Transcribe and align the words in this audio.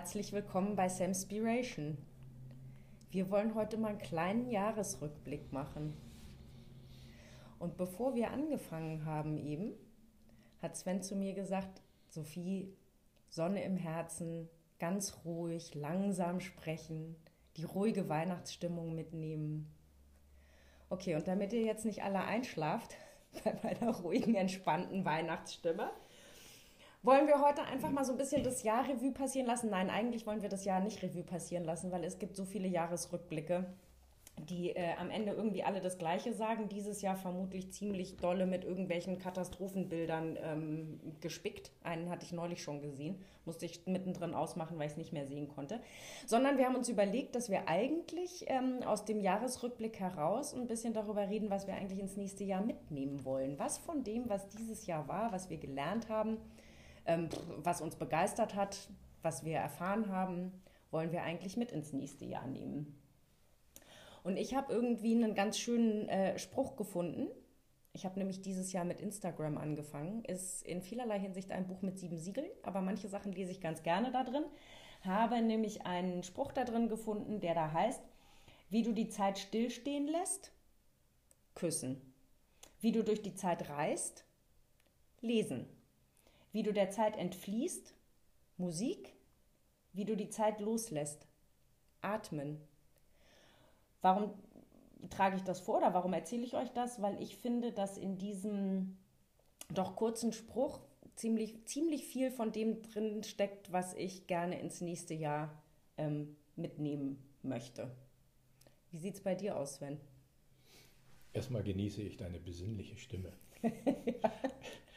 Herzlich 0.00 0.32
willkommen 0.32 0.76
bei 0.76 0.88
Samspiration. 0.88 1.98
Wir 3.10 3.30
wollen 3.30 3.54
heute 3.54 3.76
mal 3.76 3.88
einen 3.88 3.98
kleinen 3.98 4.48
Jahresrückblick 4.48 5.52
machen. 5.52 5.94
Und 7.58 7.76
bevor 7.76 8.14
wir 8.14 8.30
angefangen 8.30 9.04
haben 9.04 9.36
eben, 9.36 9.74
hat 10.62 10.74
Sven 10.74 11.02
zu 11.02 11.16
mir 11.16 11.34
gesagt, 11.34 11.82
Sophie, 12.08 12.74
Sonne 13.28 13.62
im 13.62 13.76
Herzen, 13.76 14.48
ganz 14.78 15.18
ruhig, 15.26 15.74
langsam 15.74 16.40
sprechen, 16.40 17.14
die 17.58 17.64
ruhige 17.64 18.08
Weihnachtsstimmung 18.08 18.94
mitnehmen. 18.94 19.70
Okay, 20.88 21.14
und 21.14 21.28
damit 21.28 21.52
ihr 21.52 21.62
jetzt 21.62 21.84
nicht 21.84 22.02
alle 22.02 22.24
einschlaft 22.24 22.96
bei 23.44 23.54
meiner 23.62 23.94
ruhigen, 23.96 24.34
entspannten 24.34 25.04
Weihnachtsstimme, 25.04 25.90
wollen 27.02 27.26
wir 27.26 27.40
heute 27.40 27.62
einfach 27.64 27.90
mal 27.90 28.04
so 28.04 28.12
ein 28.12 28.18
bisschen 28.18 28.42
das 28.42 28.62
Jahr 28.62 28.86
Revue 28.88 29.12
passieren 29.12 29.46
lassen? 29.46 29.70
Nein, 29.70 29.90
eigentlich 29.90 30.26
wollen 30.26 30.42
wir 30.42 30.48
das 30.48 30.64
Jahr 30.64 30.80
nicht 30.80 31.02
Revue 31.02 31.22
passieren 31.22 31.64
lassen, 31.64 31.90
weil 31.90 32.04
es 32.04 32.18
gibt 32.18 32.36
so 32.36 32.44
viele 32.44 32.68
Jahresrückblicke, 32.68 33.66
die 34.38 34.70
äh, 34.70 34.94
am 34.98 35.10
Ende 35.10 35.32
irgendwie 35.32 35.62
alle 35.62 35.80
das 35.80 35.98
Gleiche 35.98 36.34
sagen. 36.34 36.68
Dieses 36.68 37.00
Jahr 37.00 37.16
vermutlich 37.16 37.72
ziemlich 37.72 38.18
dolle 38.18 38.46
mit 38.46 38.64
irgendwelchen 38.64 39.18
Katastrophenbildern 39.18 40.38
ähm, 40.42 41.00
gespickt. 41.20 41.72
Einen 41.82 42.10
hatte 42.10 42.24
ich 42.24 42.32
neulich 42.32 42.62
schon 42.62 42.82
gesehen, 42.82 43.18
musste 43.46 43.64
ich 43.64 43.86
mittendrin 43.86 44.34
ausmachen, 44.34 44.78
weil 44.78 44.86
ich 44.86 44.92
es 44.92 44.98
nicht 44.98 45.12
mehr 45.12 45.26
sehen 45.26 45.48
konnte. 45.48 45.80
Sondern 46.26 46.58
wir 46.58 46.66
haben 46.66 46.76
uns 46.76 46.88
überlegt, 46.88 47.34
dass 47.34 47.50
wir 47.50 47.68
eigentlich 47.68 48.44
ähm, 48.48 48.82
aus 48.84 49.06
dem 49.06 49.20
Jahresrückblick 49.20 49.98
heraus 49.98 50.54
ein 50.54 50.66
bisschen 50.66 50.92
darüber 50.92 51.28
reden, 51.28 51.48
was 51.48 51.66
wir 51.66 51.74
eigentlich 51.74 52.00
ins 52.00 52.16
nächste 52.16 52.44
Jahr 52.44 52.62
mitnehmen 52.62 53.24
wollen. 53.24 53.58
Was 53.58 53.78
von 53.78 54.04
dem, 54.04 54.28
was 54.28 54.48
dieses 54.48 54.86
Jahr 54.86 55.08
war, 55.08 55.32
was 55.32 55.48
wir 55.48 55.58
gelernt 55.58 56.08
haben, 56.10 56.38
was 57.58 57.80
uns 57.80 57.96
begeistert 57.96 58.54
hat, 58.54 58.88
was 59.22 59.44
wir 59.44 59.56
erfahren 59.56 60.08
haben, 60.08 60.52
wollen 60.90 61.12
wir 61.12 61.22
eigentlich 61.22 61.56
mit 61.56 61.72
ins 61.72 61.92
nächste 61.92 62.24
Jahr 62.24 62.46
nehmen. 62.46 62.96
Und 64.22 64.36
ich 64.36 64.54
habe 64.54 64.72
irgendwie 64.72 65.14
einen 65.14 65.34
ganz 65.34 65.58
schönen 65.58 66.08
äh, 66.08 66.38
Spruch 66.38 66.76
gefunden. 66.76 67.28
Ich 67.92 68.04
habe 68.04 68.18
nämlich 68.18 68.42
dieses 68.42 68.72
Jahr 68.72 68.84
mit 68.84 69.00
Instagram 69.00 69.56
angefangen. 69.56 70.24
Ist 70.24 70.62
in 70.62 70.82
vielerlei 70.82 71.18
Hinsicht 71.18 71.50
ein 71.52 71.66
Buch 71.66 71.82
mit 71.82 71.98
sieben 71.98 72.18
Siegeln, 72.18 72.50
aber 72.62 72.80
manche 72.82 73.08
Sachen 73.08 73.32
lese 73.32 73.52
ich 73.52 73.60
ganz 73.60 73.82
gerne 73.82 74.10
da 74.10 74.24
drin. 74.24 74.44
Habe 75.02 75.40
nämlich 75.40 75.86
einen 75.86 76.22
Spruch 76.22 76.52
da 76.52 76.64
drin 76.64 76.88
gefunden, 76.88 77.40
der 77.40 77.54
da 77.54 77.72
heißt, 77.72 78.02
wie 78.68 78.82
du 78.82 78.92
die 78.92 79.08
Zeit 79.08 79.38
stillstehen 79.38 80.06
lässt, 80.06 80.52
küssen. 81.54 82.00
Wie 82.80 82.92
du 82.92 83.02
durch 83.02 83.22
die 83.22 83.34
Zeit 83.34 83.68
reist, 83.70 84.24
lesen 85.20 85.66
wie 86.52 86.62
du 86.62 86.72
der 86.72 86.90
Zeit 86.90 87.16
entfließt, 87.16 87.94
Musik, 88.56 89.14
wie 89.92 90.04
du 90.04 90.16
die 90.16 90.30
Zeit 90.30 90.60
loslässt, 90.60 91.26
atmen. 92.02 92.60
Warum 94.02 94.34
trage 95.10 95.36
ich 95.36 95.42
das 95.42 95.60
vor 95.60 95.78
oder 95.78 95.94
warum 95.94 96.12
erzähle 96.12 96.44
ich 96.44 96.54
euch 96.54 96.70
das? 96.70 97.00
Weil 97.00 97.20
ich 97.22 97.36
finde, 97.36 97.72
dass 97.72 97.96
in 97.96 98.18
diesem 98.18 98.98
doch 99.72 99.96
kurzen 99.96 100.32
Spruch 100.32 100.80
ziemlich, 101.16 101.64
ziemlich 101.66 102.04
viel 102.04 102.30
von 102.30 102.52
dem 102.52 102.82
drin 102.82 103.22
steckt, 103.22 103.72
was 103.72 103.94
ich 103.94 104.26
gerne 104.26 104.58
ins 104.60 104.80
nächste 104.80 105.14
Jahr 105.14 105.62
ähm, 105.96 106.36
mitnehmen 106.56 107.22
möchte. 107.42 107.90
Wie 108.90 108.98
sieht 108.98 109.14
es 109.14 109.22
bei 109.22 109.34
dir 109.34 109.56
aus, 109.56 109.76
Sven? 109.76 110.00
Erstmal 111.32 111.62
genieße 111.62 112.02
ich 112.02 112.16
deine 112.16 112.40
besinnliche 112.40 112.96
Stimme. 112.96 113.32
ja. 113.62 114.32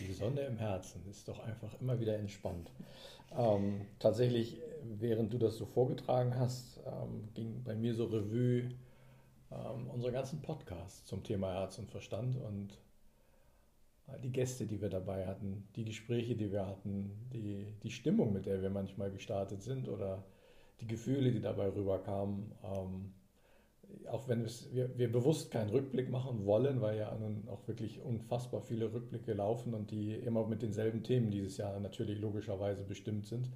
Die 0.00 0.12
Sonne 0.12 0.40
im 0.42 0.56
Herzen 0.56 1.02
ist 1.08 1.28
doch 1.28 1.38
einfach 1.40 1.80
immer 1.80 2.00
wieder 2.00 2.16
entspannt. 2.16 2.70
Ähm, 3.36 3.86
tatsächlich, 3.98 4.56
während 4.82 5.32
du 5.32 5.38
das 5.38 5.56
so 5.56 5.66
vorgetragen 5.66 6.38
hast, 6.38 6.80
ähm, 6.86 7.28
ging 7.34 7.62
bei 7.62 7.74
mir 7.74 7.94
so 7.94 8.06
Revue 8.06 8.70
ähm, 9.50 9.90
unsere 9.92 10.12
ganzen 10.12 10.40
Podcasts 10.42 11.04
zum 11.06 11.22
Thema 11.22 11.52
Herz 11.52 11.78
und 11.78 11.90
Verstand 11.90 12.36
und 12.36 12.78
die 14.22 14.32
Gäste, 14.32 14.66
die 14.66 14.80
wir 14.80 14.88
dabei 14.88 15.26
hatten, 15.26 15.68
die 15.76 15.84
Gespräche, 15.84 16.34
die 16.34 16.50
wir 16.50 16.66
hatten, 16.66 17.28
die, 17.32 17.66
die 17.82 17.90
Stimmung, 17.90 18.32
mit 18.32 18.46
der 18.46 18.60
wir 18.62 18.70
manchmal 18.70 19.10
gestartet 19.10 19.62
sind 19.62 19.88
oder 19.88 20.24
die 20.80 20.86
Gefühle, 20.86 21.30
die 21.30 21.40
dabei 21.40 21.68
rüberkamen. 21.68 22.52
Ähm, 22.64 23.14
auch 24.10 24.28
wenn 24.28 24.44
wir, 24.72 24.98
wir 24.98 25.10
bewusst 25.10 25.50
keinen 25.50 25.70
Rückblick 25.70 26.10
machen 26.10 26.44
wollen, 26.44 26.80
weil 26.80 26.98
ja 26.98 27.14
nun 27.14 27.48
auch 27.48 27.66
wirklich 27.68 28.00
unfassbar 28.02 28.60
viele 28.60 28.92
Rückblicke 28.92 29.32
laufen 29.32 29.74
und 29.74 29.90
die 29.90 30.14
immer 30.14 30.46
mit 30.46 30.62
denselben 30.62 31.02
Themen 31.02 31.30
dieses 31.30 31.56
Jahr 31.56 31.78
natürlich 31.80 32.20
logischerweise 32.20 32.82
bestimmt 32.84 33.26
sind. 33.26 33.48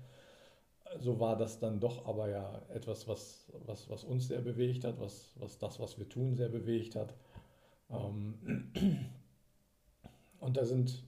So 1.00 1.18
war 1.18 1.36
das 1.36 1.58
dann 1.58 1.80
doch 1.80 2.06
aber 2.06 2.28
ja 2.28 2.62
etwas, 2.68 3.08
was, 3.08 3.50
was, 3.66 3.90
was 3.90 4.04
uns 4.04 4.28
sehr 4.28 4.40
bewegt 4.40 4.84
hat, 4.84 5.00
was, 5.00 5.32
was 5.38 5.58
das, 5.58 5.80
was 5.80 5.98
wir 5.98 6.08
tun, 6.08 6.36
sehr 6.36 6.48
bewegt 6.48 6.94
hat. 6.94 7.14
Ähm, 7.90 8.70
und 10.40 10.56
da 10.56 10.64
sind, 10.64 11.02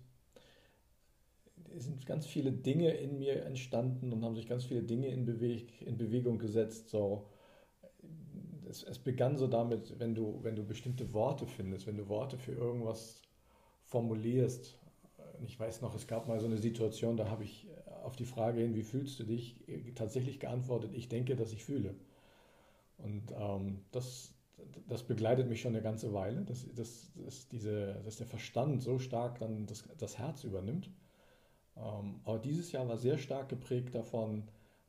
sind 1.76 2.04
ganz 2.06 2.26
viele 2.26 2.50
Dinge 2.52 2.90
in 2.94 3.18
mir 3.18 3.44
entstanden 3.44 4.12
und 4.12 4.24
haben 4.24 4.34
sich 4.34 4.48
ganz 4.48 4.64
viele 4.64 4.82
Dinge 4.82 5.08
in, 5.08 5.24
Beweg, 5.24 5.82
in 5.82 5.96
Bewegung 5.96 6.38
gesetzt. 6.38 6.88
So, 6.88 7.26
es, 8.76 8.82
es 8.82 8.98
begann 8.98 9.36
so 9.36 9.46
damit, 9.46 9.98
wenn 9.98 10.14
du, 10.14 10.38
wenn 10.42 10.56
du 10.56 10.64
bestimmte 10.64 11.12
Worte 11.12 11.46
findest, 11.46 11.86
wenn 11.86 11.96
du 11.96 12.08
Worte 12.08 12.38
für 12.38 12.52
irgendwas 12.52 13.22
formulierst. 13.84 14.78
Ich 15.44 15.58
weiß 15.58 15.82
noch, 15.82 15.94
es 15.94 16.06
gab 16.06 16.28
mal 16.28 16.40
so 16.40 16.46
eine 16.46 16.58
Situation, 16.58 17.16
da 17.16 17.28
habe 17.28 17.44
ich 17.44 17.66
auf 18.04 18.16
die 18.16 18.24
Frage 18.24 18.60
hin, 18.60 18.74
wie 18.74 18.82
fühlst 18.82 19.18
du 19.18 19.24
dich, 19.24 19.56
tatsächlich 19.94 20.38
geantwortet, 20.40 20.92
ich 20.94 21.08
denke, 21.08 21.36
dass 21.36 21.52
ich 21.52 21.64
fühle. 21.64 21.94
Und 22.98 23.32
ähm, 23.32 23.84
das, 23.90 24.32
das 24.88 25.02
begleitet 25.02 25.48
mich 25.48 25.60
schon 25.60 25.74
eine 25.74 25.82
ganze 25.82 26.12
Weile, 26.12 26.44
dass, 26.44 26.72
dass, 26.74 27.12
dass, 27.16 27.48
diese, 27.48 28.00
dass 28.04 28.16
der 28.16 28.26
Verstand 28.26 28.82
so 28.82 28.98
stark 28.98 29.38
dann 29.40 29.66
das, 29.66 29.84
das 29.98 30.18
Herz 30.18 30.44
übernimmt. 30.44 30.90
Ähm, 31.76 32.20
aber 32.24 32.38
dieses 32.38 32.72
Jahr 32.72 32.88
war 32.88 32.96
sehr 32.96 33.18
stark 33.18 33.48
geprägt 33.48 33.94
davon, 33.94 34.44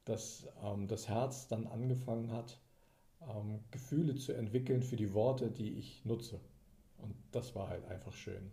dass 0.05 0.47
ähm, 0.63 0.87
das 0.87 1.09
Herz 1.09 1.47
dann 1.47 1.67
angefangen 1.67 2.31
hat, 2.31 2.59
ähm, 3.21 3.59
Gefühle 3.71 4.15
zu 4.15 4.33
entwickeln 4.33 4.83
für 4.83 4.95
die 4.95 5.13
Worte, 5.13 5.51
die 5.51 5.77
ich 5.77 6.03
nutze. 6.05 6.39
Und 6.97 7.15
das 7.31 7.55
war 7.55 7.69
halt 7.69 7.85
einfach 7.85 8.13
schön. 8.13 8.51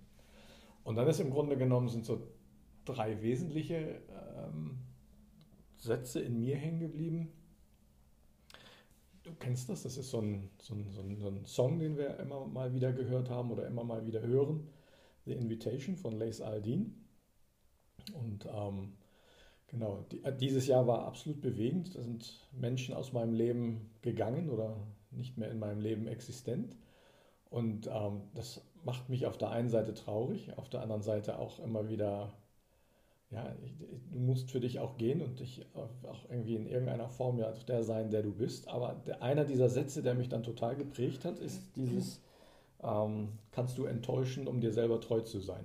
Und 0.82 0.96
dann 0.96 1.08
ist 1.08 1.20
im 1.20 1.30
Grunde 1.30 1.56
genommen 1.56 1.88
sind 1.88 2.04
so 2.04 2.26
drei 2.84 3.22
wesentliche 3.22 4.02
ähm, 4.36 4.78
Sätze 5.76 6.20
in 6.20 6.40
mir 6.40 6.56
hängen 6.56 6.80
geblieben. 6.80 7.32
Du 9.22 9.32
kennst 9.38 9.70
das, 9.70 9.82
das 9.84 9.96
ist 9.96 10.10
so 10.10 10.20
ein, 10.20 10.50
so, 10.60 10.74
ein, 10.74 10.90
so, 10.90 11.00
ein, 11.00 11.16
so 11.16 11.28
ein 11.28 11.44
Song, 11.46 11.78
den 11.78 11.96
wir 11.96 12.18
immer 12.18 12.46
mal 12.46 12.74
wieder 12.74 12.92
gehört 12.92 13.30
haben 13.30 13.50
oder 13.50 13.66
immer 13.66 13.82
mal 13.82 14.06
wieder 14.06 14.20
hören. 14.20 14.68
The 15.24 15.32
Invitation 15.32 15.96
von 15.96 16.12
Lace 16.12 16.42
Aldin. 16.42 17.06
Und 18.12 18.46
ähm, 18.46 18.92
Genau, 19.74 20.04
äh, 20.22 20.32
dieses 20.32 20.68
Jahr 20.68 20.86
war 20.86 21.04
absolut 21.04 21.40
bewegend. 21.40 21.96
Da 21.96 22.02
sind 22.02 22.32
Menschen 22.52 22.94
aus 22.94 23.12
meinem 23.12 23.34
Leben 23.34 23.90
gegangen 24.02 24.48
oder 24.48 24.76
nicht 25.10 25.36
mehr 25.36 25.50
in 25.50 25.58
meinem 25.58 25.80
Leben 25.80 26.06
existent. 26.06 26.76
Und 27.50 27.88
ähm, 27.88 28.22
das 28.34 28.64
macht 28.84 29.08
mich 29.08 29.26
auf 29.26 29.36
der 29.36 29.50
einen 29.50 29.70
Seite 29.70 29.92
traurig, 29.92 30.56
auf 30.56 30.68
der 30.68 30.80
anderen 30.82 31.02
Seite 31.02 31.40
auch 31.40 31.58
immer 31.58 31.88
wieder, 31.88 32.32
ja, 33.30 33.52
du 34.12 34.18
musst 34.20 34.52
für 34.52 34.60
dich 34.60 34.78
auch 34.78 34.96
gehen 34.96 35.20
und 35.22 35.40
dich 35.40 35.66
auch 35.74 36.30
irgendwie 36.30 36.54
in 36.54 36.66
irgendeiner 36.66 37.08
Form 37.08 37.38
ja 37.38 37.50
der 37.66 37.82
sein, 37.82 38.10
der 38.10 38.22
du 38.22 38.32
bist. 38.32 38.68
Aber 38.68 39.02
der, 39.06 39.22
einer 39.22 39.44
dieser 39.44 39.68
Sätze, 39.68 40.02
der 40.02 40.14
mich 40.14 40.28
dann 40.28 40.44
total 40.44 40.76
geprägt 40.76 41.24
hat, 41.24 41.40
ist 41.40 41.60
dieses, 41.74 42.20
ähm, 42.80 43.30
kannst 43.50 43.76
du 43.76 43.86
enttäuschen, 43.86 44.46
um 44.46 44.60
dir 44.60 44.72
selber 44.72 45.00
treu 45.00 45.20
zu 45.20 45.40
sein. 45.40 45.64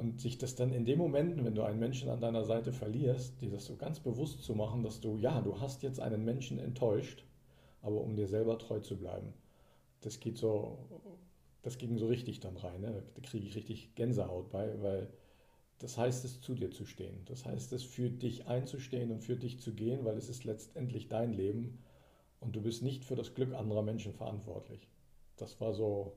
Und 0.00 0.18
sich 0.18 0.38
das 0.38 0.54
dann 0.54 0.72
in 0.72 0.86
dem 0.86 0.98
Moment, 0.98 1.44
wenn 1.44 1.54
du 1.54 1.62
einen 1.62 1.78
Menschen 1.78 2.08
an 2.08 2.22
deiner 2.22 2.42
Seite 2.42 2.72
verlierst, 2.72 3.38
dir 3.42 3.50
das 3.50 3.66
so 3.66 3.76
ganz 3.76 4.00
bewusst 4.00 4.42
zu 4.42 4.54
machen, 4.54 4.82
dass 4.82 5.02
du, 5.02 5.18
ja, 5.18 5.42
du 5.42 5.60
hast 5.60 5.82
jetzt 5.82 6.00
einen 6.00 6.24
Menschen 6.24 6.58
enttäuscht, 6.58 7.22
aber 7.82 8.00
um 8.00 8.16
dir 8.16 8.26
selber 8.26 8.58
treu 8.58 8.80
zu 8.80 8.96
bleiben. 8.96 9.34
Das 10.00 10.18
geht 10.18 10.38
so, 10.38 10.78
das 11.60 11.76
ging 11.76 11.98
so 11.98 12.06
richtig 12.06 12.40
dann 12.40 12.56
rein. 12.56 12.80
Ne? 12.80 13.02
Da 13.14 13.20
kriege 13.20 13.46
ich 13.46 13.54
richtig 13.54 13.94
Gänsehaut 13.94 14.48
bei, 14.48 14.80
weil 14.80 15.12
das 15.80 15.98
heißt 15.98 16.24
es, 16.24 16.40
zu 16.40 16.54
dir 16.54 16.70
zu 16.70 16.86
stehen. 16.86 17.20
Das 17.26 17.44
heißt 17.44 17.70
es, 17.74 17.82
für 17.82 18.08
dich 18.08 18.46
einzustehen 18.46 19.10
und 19.10 19.20
für 19.20 19.36
dich 19.36 19.60
zu 19.60 19.74
gehen, 19.74 20.06
weil 20.06 20.16
es 20.16 20.30
ist 20.30 20.44
letztendlich 20.44 21.08
dein 21.08 21.34
Leben 21.34 21.78
und 22.40 22.56
du 22.56 22.62
bist 22.62 22.82
nicht 22.82 23.04
für 23.04 23.16
das 23.16 23.34
Glück 23.34 23.52
anderer 23.52 23.82
Menschen 23.82 24.14
verantwortlich. 24.14 24.88
Das 25.36 25.60
war 25.60 25.74
so, 25.74 26.16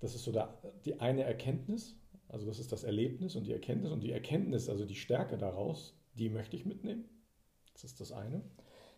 das 0.00 0.14
ist 0.14 0.24
so 0.24 0.32
der, 0.32 0.58
die 0.86 1.00
eine 1.00 1.24
Erkenntnis 1.24 1.96
also 2.32 2.46
das 2.46 2.58
ist 2.58 2.72
das 2.72 2.82
Erlebnis 2.82 3.36
und 3.36 3.46
die 3.46 3.52
Erkenntnis 3.52 3.92
und 3.92 4.00
die 4.00 4.10
Erkenntnis, 4.10 4.70
also 4.70 4.86
die 4.86 4.94
Stärke 4.94 5.36
daraus, 5.36 5.94
die 6.14 6.30
möchte 6.30 6.56
ich 6.56 6.64
mitnehmen. 6.64 7.04
Das 7.74 7.84
ist 7.84 8.00
das 8.00 8.10
eine. 8.10 8.42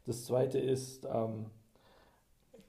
Das 0.04 0.24
zweite 0.24 0.60
ist, 0.60 1.04
ähm, 1.12 1.46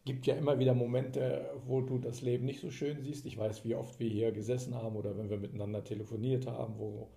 gibt 0.06 0.26
ja 0.26 0.36
immer 0.36 0.58
wieder 0.58 0.74
Momente, 0.74 1.52
wo 1.68 1.82
du 1.82 2.00
das 2.00 2.22
Leben 2.24 2.46
nicht 2.46 2.62
so 2.62 2.72
schön 2.72 3.02
siehst. 3.02 3.28
Ich 3.28 3.38
weiß, 3.38 3.64
wie 3.64 3.76
oft 3.76 4.00
wir 4.00 4.10
hier 4.10 4.32
gesessen 4.32 4.74
haben 4.74 4.96
oder 4.96 5.16
wenn 5.18 5.30
wir 5.30 5.38
miteinander 5.38 5.84
telefoniert 5.84 6.48
haben, 6.48 6.80
wo, 6.80 7.10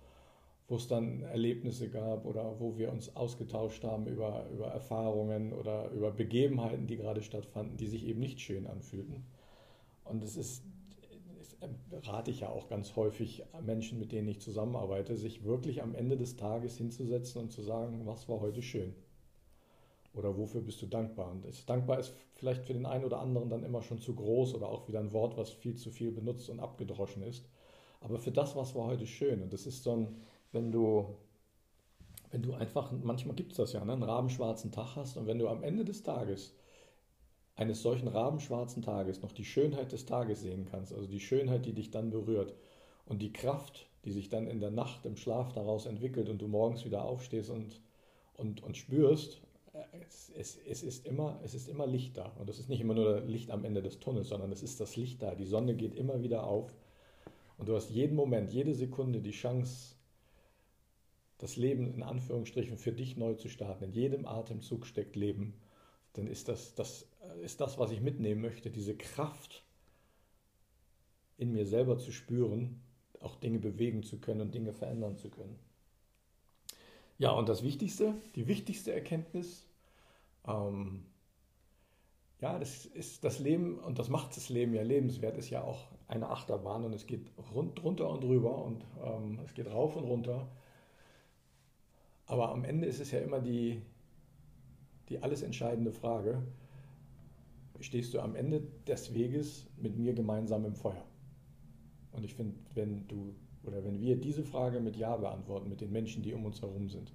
wo 0.67 0.75
es 0.75 0.87
dann 0.87 1.23
Erlebnisse 1.23 1.89
gab 1.89 2.25
oder 2.25 2.59
wo 2.59 2.77
wir 2.77 2.91
uns 2.91 3.15
ausgetauscht 3.15 3.83
haben 3.83 4.05
über, 4.05 4.47
über 4.53 4.67
Erfahrungen 4.67 5.53
oder 5.53 5.89
über 5.89 6.11
Begebenheiten, 6.11 6.85
die 6.85 6.97
gerade 6.97 7.23
stattfanden, 7.23 7.77
die 7.77 7.87
sich 7.87 8.05
eben 8.05 8.19
nicht 8.19 8.41
schön 8.41 8.67
anfühlten. 8.67 9.25
Und 10.03 10.23
es 10.23 10.37
ist, 10.37 10.63
rate 12.03 12.31
ich 12.31 12.41
ja 12.41 12.49
auch 12.49 12.69
ganz 12.69 12.95
häufig 12.95 13.43
Menschen, 13.61 13.99
mit 13.99 14.11
denen 14.11 14.27
ich 14.27 14.39
zusammenarbeite, 14.39 15.15
sich 15.17 15.43
wirklich 15.43 15.81
am 15.81 15.95
Ende 15.95 16.17
des 16.17 16.35
Tages 16.35 16.77
hinzusetzen 16.77 17.41
und 17.41 17.51
zu 17.51 17.61
sagen, 17.61 18.05
was 18.05 18.29
war 18.29 18.39
heute 18.39 18.61
schön? 18.61 18.93
Oder 20.13 20.37
wofür 20.37 20.61
bist 20.61 20.81
du 20.81 20.87
dankbar? 20.87 21.31
Und 21.31 21.45
das 21.45 21.65
dankbar 21.65 21.99
ist 21.99 22.13
vielleicht 22.35 22.65
für 22.65 22.73
den 22.73 22.85
einen 22.85 23.05
oder 23.05 23.19
anderen 23.19 23.49
dann 23.49 23.63
immer 23.63 23.81
schon 23.81 23.99
zu 23.99 24.15
groß 24.15 24.55
oder 24.55 24.67
auch 24.67 24.87
wieder 24.87 24.99
ein 24.99 25.13
Wort, 25.13 25.37
was 25.37 25.51
viel 25.51 25.75
zu 25.75 25.91
viel 25.91 26.11
benutzt 26.11 26.49
und 26.49 26.59
abgedroschen 26.59 27.23
ist. 27.23 27.45
Aber 28.01 28.17
für 28.17 28.31
das, 28.31 28.55
was 28.55 28.73
war 28.75 28.85
heute 28.85 29.05
schön. 29.05 29.41
Und 29.41 29.53
das 29.53 29.67
ist 29.67 29.83
so 29.83 29.91
ein, 29.91 30.21
wenn 30.51 30.71
du, 30.71 31.15
wenn 32.31 32.41
du 32.41 32.53
einfach, 32.53 32.91
manchmal 32.91 33.35
gibt 33.35 33.51
es 33.51 33.57
das 33.57 33.73
ja, 33.73 33.83
ne, 33.83 33.93
einen 33.93 34.03
rabenschwarzen 34.03 34.71
Tag 34.71 34.95
hast 34.95 35.17
und 35.17 35.27
wenn 35.27 35.39
du 35.39 35.47
am 35.47 35.63
Ende 35.63 35.85
des 35.85 36.01
Tages 36.01 36.55
eines 37.59 37.81
solchen 37.81 38.07
rabenschwarzen 38.07 38.81
Tages 38.81 39.21
noch 39.21 39.33
die 39.33 39.43
Schönheit 39.43 39.91
des 39.91 40.05
Tages 40.05 40.41
sehen 40.41 40.65
kannst, 40.71 40.93
also 40.93 41.05
die 41.05 41.19
Schönheit, 41.19 41.65
die 41.65 41.73
dich 41.73 41.91
dann 41.91 42.09
berührt 42.09 42.53
und 43.05 43.21
die 43.21 43.33
Kraft, 43.33 43.89
die 44.05 44.11
sich 44.11 44.29
dann 44.29 44.47
in 44.47 44.61
der 44.61 44.71
Nacht 44.71 45.05
im 45.05 45.17
Schlaf 45.17 45.51
daraus 45.51 45.85
entwickelt 45.85 46.29
und 46.29 46.41
du 46.41 46.47
morgens 46.47 46.85
wieder 46.85 47.03
aufstehst 47.03 47.49
und, 47.49 47.81
und, 48.37 48.63
und 48.63 48.77
spürst, 48.77 49.41
es, 50.07 50.31
es, 50.37 50.57
es, 50.65 50.83
ist 50.83 51.05
immer, 51.05 51.37
es 51.43 51.53
ist 51.53 51.67
immer 51.67 51.85
Licht 51.85 52.17
da. 52.17 52.31
Und 52.39 52.49
es 52.49 52.59
ist 52.59 52.69
nicht 52.69 52.79
immer 52.79 52.93
nur 52.93 53.19
Licht 53.21 53.51
am 53.51 53.65
Ende 53.65 53.81
des 53.81 53.99
Tunnels, 53.99 54.29
sondern 54.29 54.51
es 54.53 54.63
ist 54.63 54.79
das 54.79 54.95
Licht 54.95 55.21
da. 55.21 55.35
Die 55.35 55.45
Sonne 55.45 55.75
geht 55.75 55.95
immer 55.95 56.21
wieder 56.21 56.45
auf. 56.45 56.73
Und 57.57 57.67
du 57.67 57.75
hast 57.75 57.89
jeden 57.89 58.15
Moment, 58.15 58.51
jede 58.51 58.73
Sekunde 58.73 59.19
die 59.19 59.31
Chance, 59.31 59.95
das 61.37 61.57
Leben 61.57 61.93
in 61.93 62.03
Anführungsstrichen 62.03 62.77
für 62.77 62.93
dich 62.93 63.17
neu 63.17 63.33
zu 63.33 63.49
starten. 63.49 63.83
In 63.83 63.91
jedem 63.91 64.25
Atemzug 64.25 64.85
steckt 64.85 65.17
Leben. 65.17 65.53
Dann 66.13 66.27
ist 66.27 66.47
das, 66.47 66.75
das 66.75 67.07
ist 67.43 67.61
das, 67.61 67.77
was 67.77 67.91
ich 67.91 68.01
mitnehmen 68.01 68.41
möchte, 68.41 68.69
diese 68.69 68.95
Kraft 68.95 69.63
in 71.37 71.51
mir 71.51 71.65
selber 71.65 71.97
zu 71.97 72.11
spüren, 72.11 72.81
auch 73.21 73.35
Dinge 73.35 73.59
bewegen 73.59 74.03
zu 74.03 74.19
können 74.19 74.41
und 74.41 74.53
Dinge 74.53 74.73
verändern 74.73 75.17
zu 75.17 75.29
können. 75.29 75.57
Ja, 77.17 77.31
und 77.31 77.49
das 77.49 77.63
Wichtigste, 77.63 78.13
die 78.35 78.47
wichtigste 78.47 78.93
Erkenntnis, 78.93 79.67
ähm, 80.47 81.05
ja, 82.41 82.57
das 82.57 82.85
ist 82.85 83.25
das 83.25 83.39
Leben 83.39 83.77
und 83.79 83.99
das 83.99 84.07
macht 84.07 84.35
das 84.37 84.49
Leben 84.49 84.73
ja 84.73 84.81
lebenswert, 84.81 85.37
ist 85.37 85.49
ja 85.49 85.61
auch 85.61 85.87
eine 86.07 86.29
Achterbahn 86.29 86.85
und 86.85 86.93
es 86.93 87.05
geht 87.05 87.29
rund, 87.53 87.83
runter 87.83 88.09
und 88.09 88.23
rüber 88.23 88.63
und 88.63 88.85
ähm, 89.03 89.39
es 89.45 89.53
geht 89.53 89.67
rauf 89.67 89.95
und 89.97 90.05
runter. 90.05 90.47
Aber 92.25 92.51
am 92.51 92.63
Ende 92.63 92.87
ist 92.87 93.01
es 93.01 93.11
ja 93.11 93.19
immer 93.19 93.39
die, 93.39 93.81
die 95.09 95.21
alles 95.21 95.41
entscheidende 95.41 95.91
Frage, 95.91 96.41
stehst 97.79 98.13
du 98.13 98.19
am 98.19 98.35
Ende 98.35 98.61
des 98.87 99.13
Weges 99.13 99.67
mit 99.77 99.97
mir 99.97 100.13
gemeinsam 100.13 100.65
im 100.65 100.75
Feuer? 100.75 101.05
Und 102.11 102.23
ich 102.23 102.33
finde, 102.33 102.55
wenn 102.73 103.07
du 103.07 103.33
oder 103.63 103.83
wenn 103.83 103.99
wir 103.99 104.15
diese 104.15 104.43
Frage 104.43 104.79
mit 104.79 104.95
Ja 104.95 105.15
beantworten, 105.17 105.69
mit 105.69 105.81
den 105.81 105.91
Menschen, 105.91 106.23
die 106.23 106.33
um 106.33 106.45
uns 106.45 106.61
herum 106.61 106.89
sind, 106.89 107.11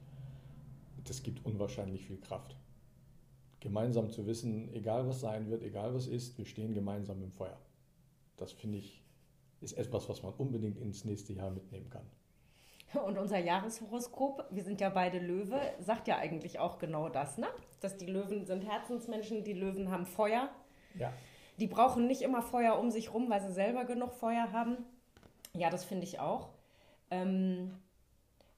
das 1.04 1.22
gibt 1.22 1.44
unwahrscheinlich 1.44 2.04
viel 2.04 2.18
Kraft. 2.18 2.56
Gemeinsam 3.60 4.10
zu 4.10 4.26
wissen, 4.26 4.72
egal 4.74 5.06
was 5.06 5.20
sein 5.20 5.48
wird, 5.48 5.62
egal 5.62 5.94
was 5.94 6.06
ist, 6.06 6.36
wir 6.36 6.44
stehen 6.44 6.74
gemeinsam 6.74 7.22
im 7.22 7.32
Feuer. 7.32 7.58
Das 8.36 8.52
finde 8.52 8.78
ich, 8.78 9.02
ist 9.60 9.72
etwas, 9.74 10.08
was 10.08 10.22
man 10.22 10.34
unbedingt 10.34 10.78
ins 10.78 11.04
nächste 11.04 11.32
Jahr 11.32 11.50
mitnehmen 11.50 11.88
kann. 11.88 12.06
Und 13.00 13.18
unser 13.18 13.38
Jahreshoroskop, 13.38 14.46
wir 14.50 14.62
sind 14.62 14.80
ja 14.80 14.88
beide 14.88 15.18
Löwe, 15.18 15.60
sagt 15.80 16.08
ja 16.08 16.18
eigentlich 16.18 16.58
auch 16.58 16.78
genau 16.78 17.08
das, 17.08 17.38
ne? 17.38 17.48
Dass 17.80 17.96
die 17.96 18.06
Löwen 18.06 18.46
sind 18.46 18.68
Herzensmenschen, 18.68 19.44
die 19.44 19.52
Löwen 19.52 19.90
haben 19.90 20.06
Feuer. 20.06 20.48
Ja. 20.98 21.12
Die 21.58 21.66
brauchen 21.66 22.06
nicht 22.06 22.22
immer 22.22 22.42
Feuer 22.42 22.78
um 22.78 22.90
sich 22.90 23.12
rum, 23.12 23.30
weil 23.30 23.40
sie 23.40 23.52
selber 23.52 23.84
genug 23.84 24.12
Feuer 24.12 24.52
haben. 24.52 24.78
Ja, 25.52 25.70
das 25.70 25.84
finde 25.84 26.04
ich 26.04 26.18
auch. 26.18 26.48
Ähm, 27.10 27.78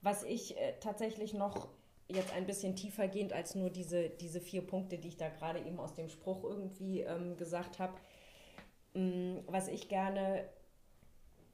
was 0.00 0.22
ich 0.22 0.56
äh, 0.56 0.74
tatsächlich 0.80 1.34
noch 1.34 1.68
jetzt 2.08 2.32
ein 2.32 2.46
bisschen 2.46 2.76
tiefer 2.76 3.08
gehend 3.08 3.32
als 3.32 3.54
nur 3.54 3.70
diese, 3.70 4.08
diese 4.08 4.40
vier 4.40 4.66
Punkte, 4.66 4.98
die 4.98 5.08
ich 5.08 5.16
da 5.16 5.28
gerade 5.28 5.58
eben 5.60 5.80
aus 5.80 5.94
dem 5.94 6.08
Spruch 6.08 6.44
irgendwie 6.44 7.00
ähm, 7.00 7.36
gesagt 7.36 7.78
habe, 7.78 7.94
ähm, 8.94 9.42
was 9.46 9.68
ich 9.68 9.88
gerne 9.88 10.44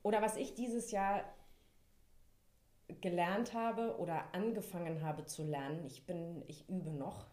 oder 0.02 0.20
was 0.20 0.36
ich 0.36 0.54
dieses 0.54 0.90
Jahr 0.90 1.24
gelernt 3.00 3.54
habe 3.54 3.96
oder 3.98 4.24
angefangen 4.32 5.02
habe 5.02 5.24
zu 5.24 5.42
lernen. 5.42 5.84
Ich 5.86 6.04
bin, 6.06 6.42
ich 6.46 6.68
übe 6.68 6.90
noch. 6.90 7.26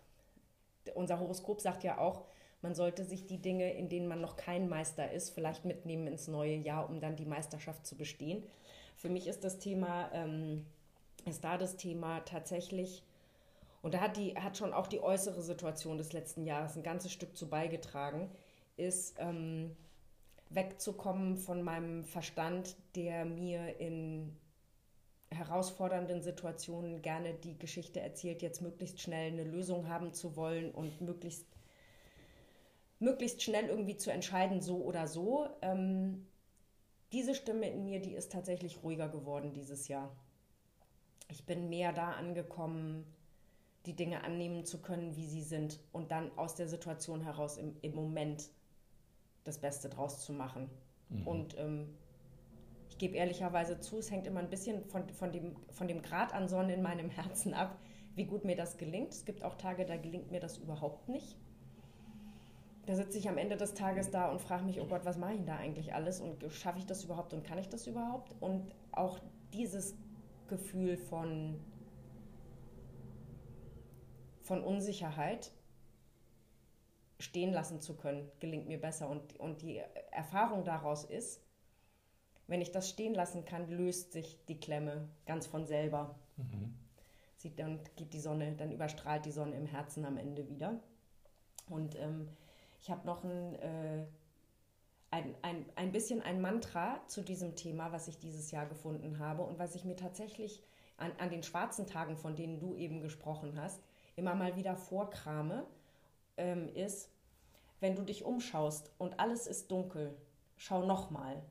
Unser 0.95 1.19
Horoskop 1.19 1.61
sagt 1.61 1.83
ja 1.83 1.97
auch, 1.97 2.25
man 2.61 2.75
sollte 2.75 3.05
sich 3.05 3.25
die 3.25 3.41
Dinge, 3.41 3.73
in 3.73 3.89
denen 3.89 4.07
man 4.07 4.21
noch 4.21 4.35
kein 4.35 4.67
Meister 4.67 5.11
ist, 5.11 5.29
vielleicht 5.29 5.65
mitnehmen 5.65 6.07
ins 6.07 6.27
neue 6.27 6.55
Jahr, 6.55 6.89
um 6.89 6.99
dann 6.99 7.15
die 7.15 7.25
Meisterschaft 7.25 7.85
zu 7.85 7.95
bestehen. 7.95 8.43
Für 8.95 9.09
mich 9.09 9.27
ist 9.27 9.43
das 9.43 9.59
Thema, 9.59 10.09
ähm, 10.13 10.65
ist 11.25 11.43
da 11.43 11.57
das 11.57 11.77
Thema 11.77 12.19
tatsächlich, 12.21 13.03
und 13.81 13.93
da 13.93 14.01
hat, 14.01 14.17
die, 14.17 14.35
hat 14.35 14.57
schon 14.57 14.73
auch 14.73 14.87
die 14.87 15.01
äußere 15.01 15.41
Situation 15.41 15.97
des 15.97 16.11
letzten 16.11 16.45
Jahres 16.45 16.75
ein 16.75 16.83
ganzes 16.83 17.13
Stück 17.13 17.37
zu 17.37 17.47
beigetragen, 17.47 18.29
ist 18.75 19.15
ähm, 19.19 19.75
wegzukommen 20.49 21.37
von 21.37 21.61
meinem 21.61 22.03
Verstand, 22.03 22.75
der 22.95 23.25
mir 23.25 23.79
in 23.79 24.35
herausfordernden 25.31 26.21
Situationen 26.21 27.01
gerne 27.01 27.33
die 27.33 27.57
Geschichte 27.57 27.99
erzählt, 27.99 28.41
jetzt 28.41 28.61
möglichst 28.61 28.99
schnell 28.99 29.31
eine 29.31 29.43
Lösung 29.43 29.87
haben 29.87 30.13
zu 30.13 30.35
wollen 30.35 30.71
und 30.71 31.01
möglichst, 31.01 31.45
möglichst 32.99 33.43
schnell 33.43 33.65
irgendwie 33.65 33.97
zu 33.97 34.11
entscheiden, 34.11 34.61
so 34.61 34.83
oder 34.83 35.07
so. 35.07 35.47
Ähm, 35.61 36.27
diese 37.11 37.35
Stimme 37.35 37.69
in 37.69 37.85
mir, 37.85 38.01
die 38.01 38.13
ist 38.13 38.31
tatsächlich 38.31 38.83
ruhiger 38.83 39.09
geworden 39.09 39.53
dieses 39.53 39.87
Jahr. 39.87 40.11
Ich 41.27 41.45
bin 41.45 41.69
mehr 41.69 41.93
da 41.93 42.11
angekommen, 42.13 43.05
die 43.85 43.95
Dinge 43.95 44.23
annehmen 44.23 44.65
zu 44.65 44.81
können, 44.81 45.15
wie 45.15 45.25
sie 45.25 45.41
sind 45.41 45.79
und 45.91 46.11
dann 46.11 46.31
aus 46.37 46.55
der 46.55 46.67
Situation 46.67 47.21
heraus 47.21 47.57
im, 47.57 47.75
im 47.81 47.95
Moment 47.95 48.49
das 49.43 49.59
Beste 49.59 49.89
draus 49.89 50.23
zu 50.23 50.33
machen. 50.33 50.69
Mhm. 51.09 51.27
Und 51.27 51.57
ähm, 51.57 51.95
gebe 52.99 53.17
ehrlicherweise 53.17 53.79
zu, 53.79 53.97
es 53.97 54.11
hängt 54.11 54.27
immer 54.27 54.41
ein 54.41 54.49
bisschen 54.49 54.83
von, 54.85 55.09
von, 55.09 55.31
dem, 55.31 55.55
von 55.71 55.87
dem 55.87 56.01
Grad 56.01 56.33
an 56.33 56.47
Sonne 56.47 56.75
in 56.75 56.83
meinem 56.83 57.09
Herzen 57.09 57.53
ab, 57.53 57.79
wie 58.15 58.25
gut 58.25 58.45
mir 58.45 58.55
das 58.55 58.77
gelingt. 58.77 59.13
Es 59.13 59.25
gibt 59.25 59.43
auch 59.43 59.55
Tage, 59.55 59.85
da 59.85 59.97
gelingt 59.97 60.29
mir 60.29 60.39
das 60.39 60.57
überhaupt 60.57 61.09
nicht. 61.09 61.37
Da 62.85 62.95
sitze 62.95 63.17
ich 63.17 63.29
am 63.29 63.37
Ende 63.37 63.55
des 63.55 63.73
Tages 63.73 64.11
da 64.11 64.29
und 64.29 64.41
frage 64.41 64.65
mich, 64.65 64.81
oh 64.81 64.85
Gott, 64.85 65.05
was 65.05 65.17
mache 65.17 65.31
ich 65.31 65.37
denn 65.37 65.45
da 65.45 65.55
eigentlich 65.55 65.93
alles 65.93 66.21
und 66.21 66.43
schaffe 66.51 66.79
ich 66.79 66.85
das 66.85 67.03
überhaupt 67.03 67.33
und 67.33 67.43
kann 67.43 67.57
ich 67.57 67.69
das 67.69 67.87
überhaupt? 67.87 68.35
Und 68.39 68.73
auch 68.91 69.19
dieses 69.53 69.95
Gefühl 70.47 70.97
von, 70.97 71.59
von 74.41 74.63
Unsicherheit 74.63 75.51
stehen 77.19 77.53
lassen 77.53 77.79
zu 77.79 77.95
können, 77.95 78.29
gelingt 78.39 78.67
mir 78.67 78.79
besser. 78.79 79.09
Und, 79.09 79.39
und 79.39 79.61
die 79.61 79.81
Erfahrung 80.11 80.63
daraus 80.63 81.03
ist, 81.03 81.41
wenn 82.49 82.61
ich 82.61 82.71
das 82.71 82.89
stehen 82.89 83.13
lassen 83.13 83.45
kann, 83.45 83.69
löst 83.69 84.11
sich 84.11 84.43
die 84.47 84.59
Klemme 84.59 85.07
ganz 85.25 85.45
von 85.45 85.65
selber. 85.65 86.15
Mhm. 86.37 86.73
Sie, 87.37 87.55
dann 87.55 87.79
geht 87.95 88.13
die 88.13 88.19
Sonne, 88.19 88.55
dann 88.57 88.71
überstrahlt 88.71 89.25
die 89.25 89.31
Sonne 89.31 89.55
im 89.55 89.67
Herzen 89.67 90.03
am 90.03 90.17
Ende 90.17 90.49
wieder. 90.49 90.79
Und 91.69 91.95
ähm, 91.97 92.27
ich 92.81 92.89
habe 92.89 93.05
noch 93.05 93.23
ein, 93.23 93.55
äh, 93.55 94.05
ein, 95.11 95.35
ein, 95.43 95.65
ein 95.75 95.91
bisschen 95.91 96.21
ein 96.21 96.41
Mantra 96.41 96.99
zu 97.07 97.21
diesem 97.21 97.55
Thema, 97.55 97.91
was 97.91 98.07
ich 98.07 98.17
dieses 98.17 98.49
Jahr 98.49 98.65
gefunden 98.65 99.19
habe 99.19 99.43
und 99.43 99.59
was 99.59 99.75
ich 99.75 99.85
mir 99.85 99.95
tatsächlich 99.95 100.63
an, 100.97 101.11
an 101.19 101.29
den 101.29 101.43
schwarzen 101.43 101.85
Tagen, 101.85 102.17
von 102.17 102.35
denen 102.35 102.59
du 102.59 102.73
eben 102.73 102.99
gesprochen 102.99 103.61
hast, 103.61 103.81
immer 104.15 104.33
mal 104.33 104.55
wieder 104.55 104.75
vorkrame, 104.75 105.65
ähm, 106.35 106.67
ist, 106.69 107.09
wenn 107.79 107.95
du 107.95 108.01
dich 108.01 108.25
umschaust 108.25 108.91
und 108.97 109.19
alles 109.19 109.45
ist 109.45 109.71
dunkel, 109.71 110.17
schau 110.57 110.85
nochmal 110.85 111.41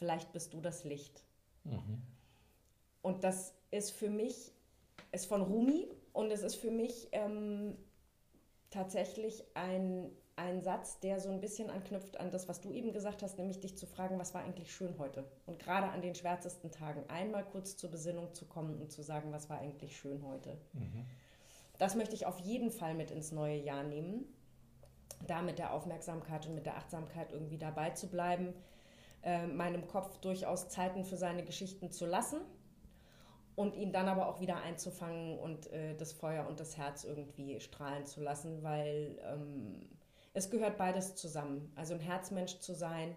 vielleicht 0.00 0.32
bist 0.32 0.54
du 0.54 0.60
das 0.62 0.82
Licht. 0.82 1.22
Mhm. 1.64 2.02
Und 3.02 3.22
das 3.22 3.54
ist 3.70 3.92
für 3.92 4.08
mich, 4.08 4.52
ist 5.12 5.26
von 5.26 5.42
Rumi 5.42 5.88
und 6.14 6.32
es 6.32 6.42
ist 6.42 6.56
für 6.56 6.70
mich 6.70 7.08
ähm, 7.12 7.76
tatsächlich 8.70 9.44
ein, 9.52 10.10
ein 10.36 10.62
Satz, 10.62 11.00
der 11.00 11.20
so 11.20 11.28
ein 11.28 11.40
bisschen 11.40 11.68
anknüpft 11.68 12.18
an 12.18 12.30
das, 12.30 12.48
was 12.48 12.62
du 12.62 12.72
eben 12.72 12.94
gesagt 12.94 13.22
hast, 13.22 13.38
nämlich 13.38 13.60
dich 13.60 13.76
zu 13.76 13.86
fragen, 13.86 14.18
was 14.18 14.32
war 14.32 14.42
eigentlich 14.42 14.74
schön 14.74 14.98
heute? 14.98 15.24
Und 15.44 15.58
gerade 15.58 15.88
an 15.88 16.00
den 16.00 16.14
schwärzesten 16.14 16.70
Tagen 16.70 17.04
einmal 17.08 17.44
kurz 17.44 17.76
zur 17.76 17.90
Besinnung 17.90 18.32
zu 18.32 18.46
kommen 18.46 18.80
und 18.80 18.90
zu 18.90 19.02
sagen, 19.02 19.32
was 19.32 19.50
war 19.50 19.58
eigentlich 19.58 19.98
schön 19.98 20.22
heute? 20.26 20.56
Mhm. 20.72 21.04
Das 21.76 21.94
möchte 21.94 22.14
ich 22.14 22.24
auf 22.24 22.38
jeden 22.40 22.70
Fall 22.70 22.94
mit 22.94 23.10
ins 23.10 23.32
neue 23.32 23.56
Jahr 23.56 23.82
nehmen, 23.82 24.24
da 25.26 25.42
mit 25.42 25.58
der 25.58 25.74
Aufmerksamkeit 25.74 26.46
und 26.46 26.54
mit 26.54 26.64
der 26.64 26.78
Achtsamkeit 26.78 27.32
irgendwie 27.32 27.58
dabei 27.58 27.90
zu 27.90 28.08
bleiben 28.08 28.54
äh, 29.22 29.46
meinem 29.46 29.86
Kopf 29.86 30.18
durchaus 30.18 30.68
Zeiten 30.68 31.04
für 31.04 31.16
seine 31.16 31.44
Geschichten 31.44 31.90
zu 31.90 32.06
lassen 32.06 32.40
und 33.54 33.74
ihn 33.74 33.92
dann 33.92 34.08
aber 34.08 34.28
auch 34.28 34.40
wieder 34.40 34.62
einzufangen 34.62 35.38
und 35.38 35.70
äh, 35.72 35.94
das 35.96 36.12
Feuer 36.12 36.46
und 36.46 36.60
das 36.60 36.76
Herz 36.76 37.04
irgendwie 37.04 37.60
strahlen 37.60 38.06
zu 38.06 38.20
lassen, 38.20 38.62
weil 38.62 39.18
ähm, 39.24 39.88
es 40.32 40.50
gehört 40.50 40.78
beides 40.78 41.16
zusammen. 41.16 41.72
Also 41.76 41.94
ein 41.94 42.00
Herzmensch 42.00 42.60
zu 42.60 42.74
sein, 42.74 43.16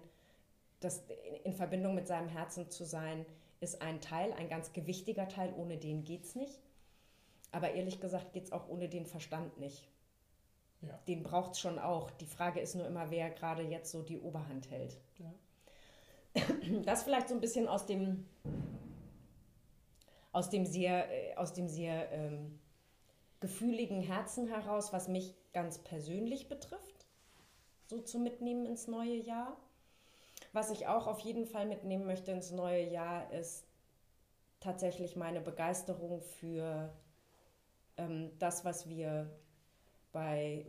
das 0.80 1.04
in 1.44 1.54
Verbindung 1.54 1.96
mit 1.96 2.08
seinem 2.08 2.28
Herzen 2.28 2.70
zu 2.70 2.84
sein, 2.84 3.26
ist 3.62 3.82
ein 3.82 4.02
Teil, 4.02 4.34
ein 4.34 4.50
ganz 4.50 4.74
gewichtiger 4.74 5.30
Teil, 5.30 5.54
ohne 5.56 5.78
den 5.78 6.04
geht 6.04 6.26
es 6.26 6.36
nicht. 6.36 6.60
Aber 7.52 7.72
ehrlich 7.72 8.02
gesagt 8.02 8.34
geht 8.34 8.46
es 8.46 8.52
auch 8.52 8.68
ohne 8.68 8.90
den 8.90 9.06
Verstand 9.06 9.58
nicht. 9.60 9.88
Ja. 10.82 11.00
Den 11.08 11.24
braucht 11.24 11.54
es 11.54 11.60
schon 11.60 11.80
auch. 11.80 12.12
Die 12.12 12.26
Frage 12.26 12.60
ist 12.60 12.76
nur 12.76 12.86
immer, 12.86 13.10
wer 13.10 13.30
gerade 13.30 13.62
jetzt 13.62 13.92
so 13.92 14.02
die 14.02 14.20
Oberhand 14.20 14.70
hält. 14.70 15.00
Ja. 15.20 15.34
Das 16.84 17.04
vielleicht 17.04 17.30
so 17.30 17.36
ein 17.36 17.42
bisschen 17.42 17.68
aus 17.68 17.86
dem, 17.86 18.26
aus 20.32 20.50
dem 20.50 20.66
sehr, 20.66 21.10
äh, 21.12 21.36
aus 21.36 21.54
dem 21.54 21.68
sehr 21.68 22.12
ähm, 22.12 22.60
gefühligen 23.40 24.02
Herzen 24.02 24.48
heraus, 24.48 24.94
was 24.94 25.08
mich 25.08 25.36
ganz 25.54 25.80
persönlich 25.80 26.50
betrifft, 26.50 27.06
so 27.88 28.00
zu 28.00 28.20
mitnehmen 28.20 28.66
ins 28.66 28.88
neue 28.88 29.16
Jahr. 29.16 29.58
Was 30.52 30.72
ich 30.72 30.88
auch 30.88 31.08
auf 31.08 31.20
jeden 31.20 31.46
Fall 31.46 31.66
mitnehmen 31.66 32.06
möchte 32.06 32.32
ins 32.32 32.52
neue 32.52 32.84
Jahr, 32.84 33.32
ist 33.32 33.66
tatsächlich 34.60 35.16
meine 35.16 35.42
Begeisterung 35.42 36.22
für 36.22 36.94
ähm, 37.98 38.32
das, 38.40 38.64
was 38.64 38.88
wir 38.88 39.30
bei, 40.12 40.66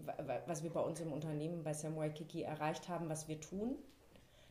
was 0.46 0.62
wir 0.62 0.72
bei 0.72 0.80
uns 0.80 1.00
im 1.00 1.12
Unternehmen 1.12 1.62
bei 1.62 1.74
Sam 1.74 1.96
Waikiki 1.96 2.42
erreicht 2.42 2.88
haben, 2.88 3.08
was 3.08 3.28
wir 3.28 3.40
tun, 3.40 3.76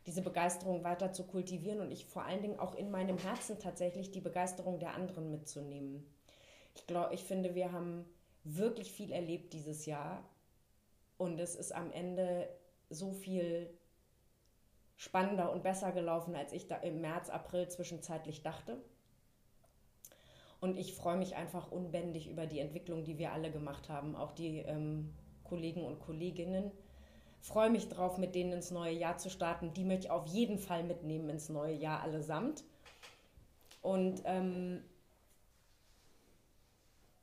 diese 0.06 0.22
Begeisterung 0.22 0.84
weiter 0.84 1.12
zu 1.12 1.24
kultivieren 1.24 1.80
und 1.80 1.90
ich 1.90 2.06
vor 2.06 2.24
allen 2.24 2.42
Dingen 2.42 2.58
auch 2.58 2.74
in 2.74 2.90
meinem 2.90 3.18
Herzen 3.18 3.58
tatsächlich 3.58 4.10
die 4.10 4.20
Begeisterung 4.20 4.78
der 4.78 4.94
anderen 4.94 5.30
mitzunehmen. 5.30 6.04
Ich 6.74 6.86
glaube, 6.86 7.14
ich 7.14 7.24
finde, 7.24 7.54
wir 7.54 7.72
haben 7.72 8.04
wirklich 8.42 8.92
viel 8.92 9.12
erlebt 9.12 9.52
dieses 9.52 9.86
Jahr 9.86 10.22
und 11.16 11.38
es 11.40 11.54
ist 11.54 11.72
am 11.72 11.90
Ende 11.90 12.48
so 12.90 13.12
viel 13.12 13.70
spannender 14.96 15.52
und 15.52 15.62
besser 15.62 15.92
gelaufen, 15.92 16.34
als 16.36 16.52
ich 16.52 16.66
da 16.66 16.76
im 16.76 17.00
März, 17.00 17.30
April 17.30 17.68
zwischenzeitlich 17.68 18.42
dachte. 18.42 18.82
Und 20.60 20.78
ich 20.78 20.94
freue 20.94 21.16
mich 21.16 21.36
einfach 21.36 21.70
unbändig 21.70 22.28
über 22.28 22.46
die 22.46 22.58
Entwicklung, 22.58 23.04
die 23.04 23.18
wir 23.18 23.32
alle 23.32 23.50
gemacht 23.50 23.88
haben, 23.88 24.16
auch 24.16 24.32
die 24.32 24.58
ähm, 24.58 25.14
Kollegen 25.42 25.84
und 25.84 26.00
Kolleginnen. 26.00 26.70
Freue 27.44 27.68
mich 27.68 27.90
drauf, 27.90 28.16
mit 28.16 28.34
denen 28.34 28.54
ins 28.54 28.70
neue 28.70 28.94
Jahr 28.94 29.18
zu 29.18 29.28
starten. 29.28 29.74
Die 29.74 29.84
möchte 29.84 30.06
ich 30.06 30.10
auf 30.10 30.26
jeden 30.28 30.58
Fall 30.58 30.82
mitnehmen 30.82 31.28
ins 31.28 31.50
neue 31.50 31.74
Jahr 31.74 32.00
allesamt. 32.00 32.64
Und 33.82 34.22
ähm, 34.24 34.82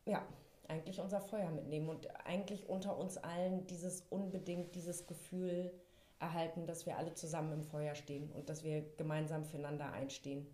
ja, 0.05 0.23
eigentlich 0.67 0.99
unser 0.99 1.21
Feuer 1.21 1.49
mitnehmen 1.49 1.89
und 1.89 2.07
eigentlich 2.23 2.69
unter 2.69 2.97
uns 2.97 3.17
allen 3.17 3.65
dieses 3.65 4.03
unbedingt, 4.11 4.75
dieses 4.75 5.07
Gefühl 5.07 5.71
erhalten, 6.19 6.67
dass 6.67 6.85
wir 6.85 6.99
alle 6.99 7.15
zusammen 7.15 7.53
im 7.53 7.63
Feuer 7.63 7.95
stehen 7.95 8.31
und 8.31 8.47
dass 8.47 8.63
wir 8.63 8.85
gemeinsam 8.97 9.43
füreinander 9.43 9.91
einstehen. 9.91 10.45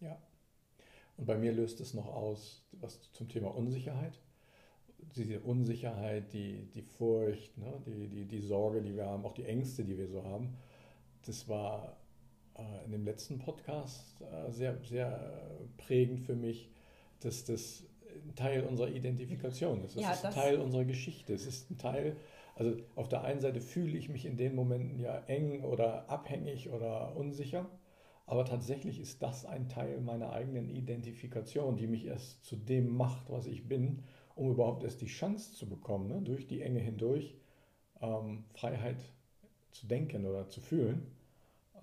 Ja, 0.00 0.18
und 1.20 1.26
bei 1.26 1.36
mir 1.36 1.52
löst 1.52 1.80
es 1.80 1.92
noch 1.92 2.06
aus, 2.06 2.62
was 2.72 2.98
zum 3.12 3.28
Thema 3.28 3.54
Unsicherheit. 3.54 4.18
Diese 5.16 5.40
Unsicherheit, 5.40 6.32
die, 6.32 6.68
die 6.74 6.82
Furcht, 6.82 7.56
ne, 7.58 7.72
die, 7.86 8.08
die, 8.08 8.24
die 8.24 8.40
Sorge, 8.40 8.80
die 8.82 8.94
wir 8.94 9.06
haben, 9.06 9.24
auch 9.24 9.32
die 9.32 9.44
Ängste, 9.44 9.84
die 9.84 9.98
wir 9.98 10.08
so 10.08 10.24
haben. 10.24 10.56
Das 11.26 11.48
war 11.48 11.96
äh, 12.56 12.84
in 12.84 12.92
dem 12.92 13.04
letzten 13.04 13.38
Podcast 13.38 14.20
äh, 14.20 14.50
sehr, 14.50 14.78
sehr 14.84 15.58
prägend 15.76 16.20
für 16.20 16.36
mich, 16.36 16.70
dass 17.20 17.44
das 17.44 17.84
ein 18.24 18.34
Teil 18.34 18.64
unserer 18.64 18.88
Identifikation 18.88 19.82
ist. 19.84 19.96
Das 19.96 20.02
ja, 20.02 20.12
ist 20.12 20.24
ein 20.24 20.32
Teil 20.32 20.60
unserer 20.60 20.84
Geschichte. 20.84 21.34
Es 21.34 21.46
ist 21.46 21.70
ein 21.70 21.78
Teil, 21.78 22.16
also 22.54 22.76
auf 22.96 23.08
der 23.08 23.22
einen 23.22 23.40
Seite 23.40 23.60
fühle 23.60 23.96
ich 23.96 24.08
mich 24.08 24.26
in 24.26 24.36
den 24.36 24.54
Momenten 24.54 24.98
ja 24.98 25.18
eng 25.26 25.62
oder 25.62 26.08
abhängig 26.08 26.70
oder 26.70 27.16
unsicher. 27.16 27.66
Aber 28.26 28.44
tatsächlich 28.44 29.00
ist 29.00 29.22
das 29.22 29.44
ein 29.44 29.68
Teil 29.68 30.00
meiner 30.00 30.32
eigenen 30.32 30.70
Identifikation, 30.70 31.76
die 31.76 31.88
mich 31.88 32.06
erst 32.06 32.44
zu 32.44 32.54
dem 32.54 32.96
macht, 32.96 33.28
was 33.28 33.46
ich 33.46 33.66
bin, 33.66 34.04
um 34.34 34.50
überhaupt 34.50 34.84
erst 34.84 35.00
die 35.00 35.06
Chance 35.06 35.54
zu 35.54 35.68
bekommen, 35.68 36.08
ne, 36.08 36.22
durch 36.22 36.46
die 36.46 36.62
Enge 36.62 36.80
hindurch 36.80 37.34
ähm, 38.00 38.44
Freiheit 38.54 38.96
zu 39.72 39.86
denken 39.86 40.26
oder 40.26 40.48
zu 40.48 40.60
fühlen. 40.60 41.06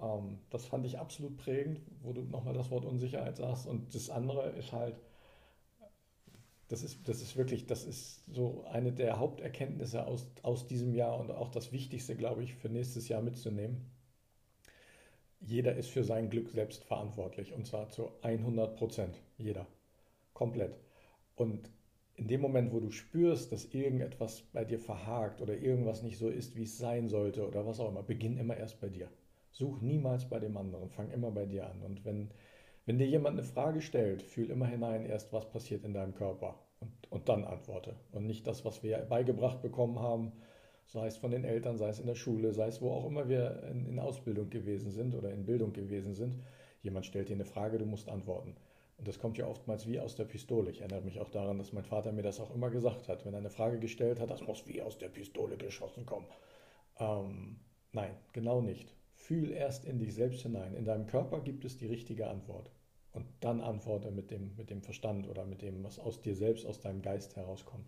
Ähm, 0.02 0.40
das 0.50 0.66
fand 0.66 0.86
ich 0.86 1.00
absolut 1.00 1.38
prägend, 1.38 1.82
wo 2.02 2.14
du 2.14 2.22
nochmal 2.22 2.54
das 2.54 2.72
Wort 2.72 2.86
Unsicherheit 2.86 3.38
sagst. 3.38 3.68
Und 3.68 3.94
das 3.96 4.10
andere 4.10 4.50
ist 4.52 4.72
halt, 4.72 5.00
das 6.70 6.84
ist, 6.84 7.08
das 7.08 7.22
ist 7.22 7.38
wirklich, 7.38 7.66
das 7.66 7.86
ist 7.86 8.26
so 8.34 8.66
eine 8.66 8.92
der 8.92 9.20
Haupterkenntnisse 9.20 10.06
aus, 10.06 10.28
aus 10.44 10.68
diesem 10.68 10.94
Jahr 10.94 11.20
und 11.20 11.32
auch 11.32 11.50
das 11.50 11.72
Wichtigste, 11.72 12.16
glaube 12.16 12.44
ich, 12.44 12.56
für 12.56 12.70
nächstes 12.70 13.08
Jahr 13.08 13.22
mitzunehmen 13.22 13.90
jeder 15.40 15.76
ist 15.76 15.90
für 15.90 16.04
sein 16.04 16.30
Glück 16.30 16.50
selbst 16.50 16.84
verantwortlich 16.84 17.54
und 17.54 17.66
zwar 17.66 17.90
zu 17.90 18.12
100 18.22 18.76
Prozent. 18.76 19.22
Jeder. 19.38 19.68
Komplett. 20.34 20.76
Und 21.36 21.70
in 22.18 22.28
dem 22.28 22.42
Moment, 22.42 22.74
wo 22.74 22.80
du 22.80 22.90
spürst, 22.90 23.52
dass 23.52 23.66
irgendetwas 23.74 24.42
bei 24.52 24.66
dir 24.66 24.80
verhakt 24.80 25.40
oder 25.40 25.56
irgendwas 25.56 26.02
nicht 26.02 26.18
so 26.18 26.30
ist, 26.30 26.56
wie 26.56 26.64
es 26.64 26.78
sein 26.78 27.08
sollte 27.08 27.48
oder 27.48 27.66
was 27.66 27.80
auch 27.80 27.90
immer, 27.90 28.02
beginn 28.02 28.38
immer 28.38 28.58
erst 28.58 28.82
bei 28.82 28.90
dir. 28.90 29.08
Such 29.52 29.82
niemals 29.82 30.28
bei 30.28 30.40
dem 30.40 30.58
anderen, 30.58 30.90
fang 30.90 31.12
immer 31.12 31.32
bei 31.32 31.46
dir 31.46 31.70
an. 31.70 31.82
Und 31.84 32.06
wenn, 32.06 32.32
wenn 32.88 32.98
dir 32.98 33.08
jemand 33.08 33.38
eine 33.38 33.48
Frage 33.48 33.82
stellt, 33.82 34.24
fühl 34.24 34.50
immer 34.50 34.66
hinein 34.66 35.06
erst, 35.06 35.32
was 35.32 35.50
passiert 35.50 35.84
in 35.84 35.94
deinem 35.94 36.16
Körper 36.16 36.60
und, 36.80 36.92
und 37.12 37.30
dann 37.30 37.44
antworte. 37.44 37.96
Und 38.12 38.26
nicht 38.26 38.48
das, 38.48 38.66
was 38.66 38.82
wir 38.82 38.98
beigebracht 38.98 39.62
bekommen 39.62 40.00
haben, 40.00 40.32
sei 40.88 41.06
es 41.08 41.18
von 41.18 41.32
den 41.32 41.44
Eltern, 41.44 41.78
sei 41.78 41.90
es 41.90 42.00
in 42.00 42.08
der 42.08 42.16
Schule, 42.16 42.54
sei 42.54 42.68
es 42.68 42.82
wo 42.82 42.92
auch 42.92 43.06
immer 43.06 43.30
wir 43.30 43.64
in, 43.70 43.86
in, 43.86 44.00
Ausbildung 44.00 44.50
gewesen 44.50 44.90
sind 44.90 45.14
oder 45.14 45.32
in 45.32 45.46
Bildung 45.46 45.74
gewesen 45.74 46.16
sind. 46.16 46.42
Jemand 46.82 47.06
stellt 47.06 47.30
dir 47.30 47.36
eine 47.36 47.46
Frage, 47.46 47.78
du 47.78 47.86
musst 47.86 48.10
antworten. 48.10 48.56
Und 48.98 49.08
das 49.08 49.20
kommt 49.20 49.38
ja 49.38 49.48
oftmals 49.48 49.88
wie 49.88 50.00
aus 50.00 50.16
der 50.16 50.26
Pistole. 50.26 50.72
Ich 50.72 50.82
erinnere 50.82 51.02
mich 51.02 51.20
auch 51.20 51.30
daran, 51.30 51.60
dass 51.60 51.72
mein 51.72 51.86
Vater 51.86 52.12
mir 52.12 52.24
das 52.24 52.40
auch 52.40 52.54
immer 52.54 52.70
gesagt 52.72 53.08
hat. 53.08 53.26
Wenn 53.26 53.34
er 53.34 53.40
eine 53.40 53.52
Frage 53.52 53.80
gestellt 53.80 54.20
hat, 54.20 54.32
das 54.32 54.42
muss 54.42 54.68
wie 54.68 54.82
aus 54.82 54.98
der 54.98 55.10
Pistole 55.10 55.56
geschossen 55.58 56.06
kommen. 56.06 56.26
Ähm, 57.00 57.60
nein, 57.92 58.16
genau 58.34 58.62
nicht. 58.62 58.96
Fühl 59.14 59.52
erst 59.52 59.86
in 59.86 60.00
dich 60.00 60.16
selbst 60.16 60.42
hinein. 60.42 60.74
In 60.74 60.86
deinem 60.86 61.06
Körper 61.06 61.42
gibt 61.42 61.64
es 61.64 61.78
die 61.78 61.86
richtige 61.86 62.28
Antwort. 62.28 62.72
Und 63.14 63.26
dann 63.40 63.62
antworte 63.62 64.12
mit 64.12 64.32
dem, 64.32 64.56
mit 64.58 64.70
dem 64.70 64.82
Verstand 64.82 65.28
oder 65.28 65.46
mit 65.46 65.62
dem, 65.62 65.84
was 65.84 66.00
aus 66.00 66.22
dir 66.22 66.36
selbst, 66.36 66.66
aus 66.66 66.80
deinem 66.80 67.02
Geist 67.02 67.36
herauskommt. 67.36 67.86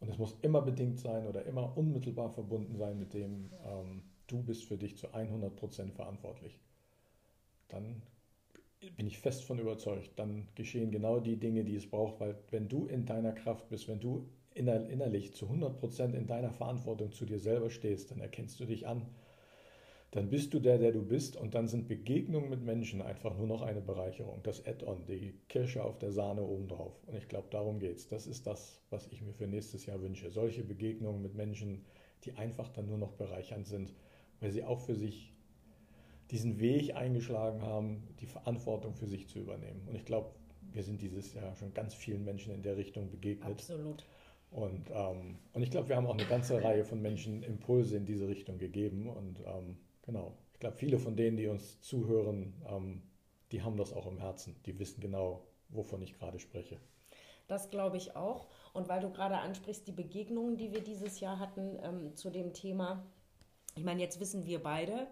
Und 0.00 0.08
es 0.08 0.18
muss 0.18 0.36
immer 0.42 0.62
bedingt 0.62 0.98
sein 0.98 1.26
oder 1.26 1.44
immer 1.44 1.76
unmittelbar 1.76 2.30
verbunden 2.30 2.76
sein 2.76 2.98
mit 2.98 3.14
dem, 3.14 3.50
ähm, 3.64 4.02
du 4.26 4.42
bist 4.42 4.64
für 4.64 4.76
dich 4.76 4.96
zu 4.96 5.08
100% 5.08 5.92
verantwortlich. 5.92 6.58
Dann 7.68 8.02
bin 8.96 9.06
ich 9.06 9.18
fest 9.18 9.44
von 9.44 9.58
überzeugt, 9.58 10.10
dann 10.16 10.48
geschehen 10.54 10.90
genau 10.90 11.20
die 11.20 11.36
Dinge, 11.36 11.64
die 11.64 11.76
es 11.76 11.88
braucht, 11.88 12.20
weil 12.20 12.36
wenn 12.50 12.68
du 12.68 12.86
in 12.86 13.06
deiner 13.06 13.32
Kraft 13.32 13.68
bist, 13.68 13.88
wenn 13.88 14.00
du 14.00 14.28
innerlich 14.54 15.34
zu 15.34 15.46
100% 15.46 16.14
in 16.14 16.26
deiner 16.26 16.50
Verantwortung 16.50 17.12
zu 17.12 17.26
dir 17.26 17.38
selber 17.38 17.70
stehst, 17.70 18.10
dann 18.10 18.20
erkennst 18.20 18.58
du 18.58 18.64
dich 18.64 18.86
an, 18.86 19.06
dann 20.12 20.30
bist 20.30 20.54
du 20.54 20.60
der, 20.60 20.78
der 20.78 20.92
du 20.92 21.02
bist 21.02 21.36
und 21.36 21.54
dann 21.54 21.68
sind 21.68 21.88
Begegnungen 21.88 22.48
mit 22.48 22.62
Menschen 22.62 23.02
einfach 23.02 23.36
nur 23.36 23.46
noch 23.46 23.60
eine 23.60 23.82
Bereicherung. 23.82 24.40
Das 24.44 24.64
Add-on, 24.64 25.04
die 25.04 25.34
Kirsche 25.48 25.84
auf 25.84 25.98
der 25.98 26.12
Sahne 26.12 26.42
obendrauf. 26.42 26.94
Und 27.06 27.16
ich 27.16 27.28
glaube, 27.28 27.48
darum 27.50 27.80
geht 27.80 27.96
es. 27.96 28.08
Das 28.08 28.26
ist 28.26 28.46
das, 28.46 28.80
was 28.88 29.08
ich 29.08 29.20
mir 29.20 29.34
für 29.34 29.46
nächstes 29.46 29.84
Jahr 29.84 30.00
wünsche. 30.00 30.30
Solche 30.30 30.64
Begegnungen 30.64 31.20
mit 31.20 31.34
Menschen, 31.34 31.84
die 32.24 32.32
einfach 32.34 32.70
dann 32.70 32.86
nur 32.86 32.98
noch 32.98 33.12
bereichernd 33.12 33.66
sind, 33.66 33.92
weil 34.40 34.52
sie 34.52 34.64
auch 34.64 34.80
für 34.80 34.94
sich 34.94 35.35
diesen 36.30 36.58
Weg 36.58 36.94
eingeschlagen 36.94 37.62
haben, 37.62 38.08
die 38.20 38.26
Verantwortung 38.26 38.94
für 38.94 39.06
sich 39.06 39.28
zu 39.28 39.38
übernehmen. 39.38 39.86
Und 39.86 39.94
ich 39.94 40.04
glaube, 40.04 40.30
wir 40.72 40.82
sind 40.82 41.00
dieses 41.00 41.32
Jahr 41.34 41.54
schon 41.56 41.72
ganz 41.72 41.94
vielen 41.94 42.24
Menschen 42.24 42.52
in 42.52 42.62
der 42.62 42.76
Richtung 42.76 43.10
begegnet. 43.10 43.50
Absolut. 43.50 44.04
Und, 44.50 44.90
ähm, 44.90 45.38
und 45.52 45.62
ich 45.62 45.70
glaube, 45.70 45.88
wir 45.88 45.96
haben 45.96 46.06
auch 46.06 46.14
eine 46.14 46.26
ganze 46.26 46.62
Reihe 46.62 46.84
von 46.84 47.00
Menschen 47.02 47.42
Impulse 47.42 47.96
in 47.96 48.06
diese 48.06 48.28
Richtung 48.28 48.58
gegeben. 48.58 49.08
Und 49.08 49.40
ähm, 49.40 49.76
Genau. 50.06 50.38
Ich 50.52 50.60
glaube, 50.60 50.76
viele 50.76 50.98
von 50.98 51.16
denen, 51.16 51.36
die 51.36 51.48
uns 51.48 51.80
zuhören, 51.82 52.54
ähm, 52.66 53.02
die 53.52 53.62
haben 53.62 53.76
das 53.76 53.92
auch 53.92 54.06
im 54.06 54.18
Herzen. 54.18 54.56
Die 54.64 54.78
wissen 54.78 55.00
genau, 55.00 55.44
wovon 55.68 56.00
ich 56.00 56.14
gerade 56.14 56.38
spreche. 56.38 56.78
Das 57.48 57.70
glaube 57.70 57.96
ich 57.96 58.16
auch. 58.16 58.48
Und 58.72 58.88
weil 58.88 59.00
du 59.00 59.10
gerade 59.10 59.36
ansprichst, 59.38 59.86
die 59.86 59.92
Begegnungen, 59.92 60.56
die 60.56 60.72
wir 60.72 60.82
dieses 60.82 61.20
Jahr 61.20 61.38
hatten 61.38 61.78
ähm, 61.82 62.16
zu 62.16 62.30
dem 62.30 62.54
Thema, 62.54 63.04
ich 63.74 63.84
meine, 63.84 64.00
jetzt 64.00 64.20
wissen 64.20 64.46
wir 64.46 64.62
beide, 64.62 65.06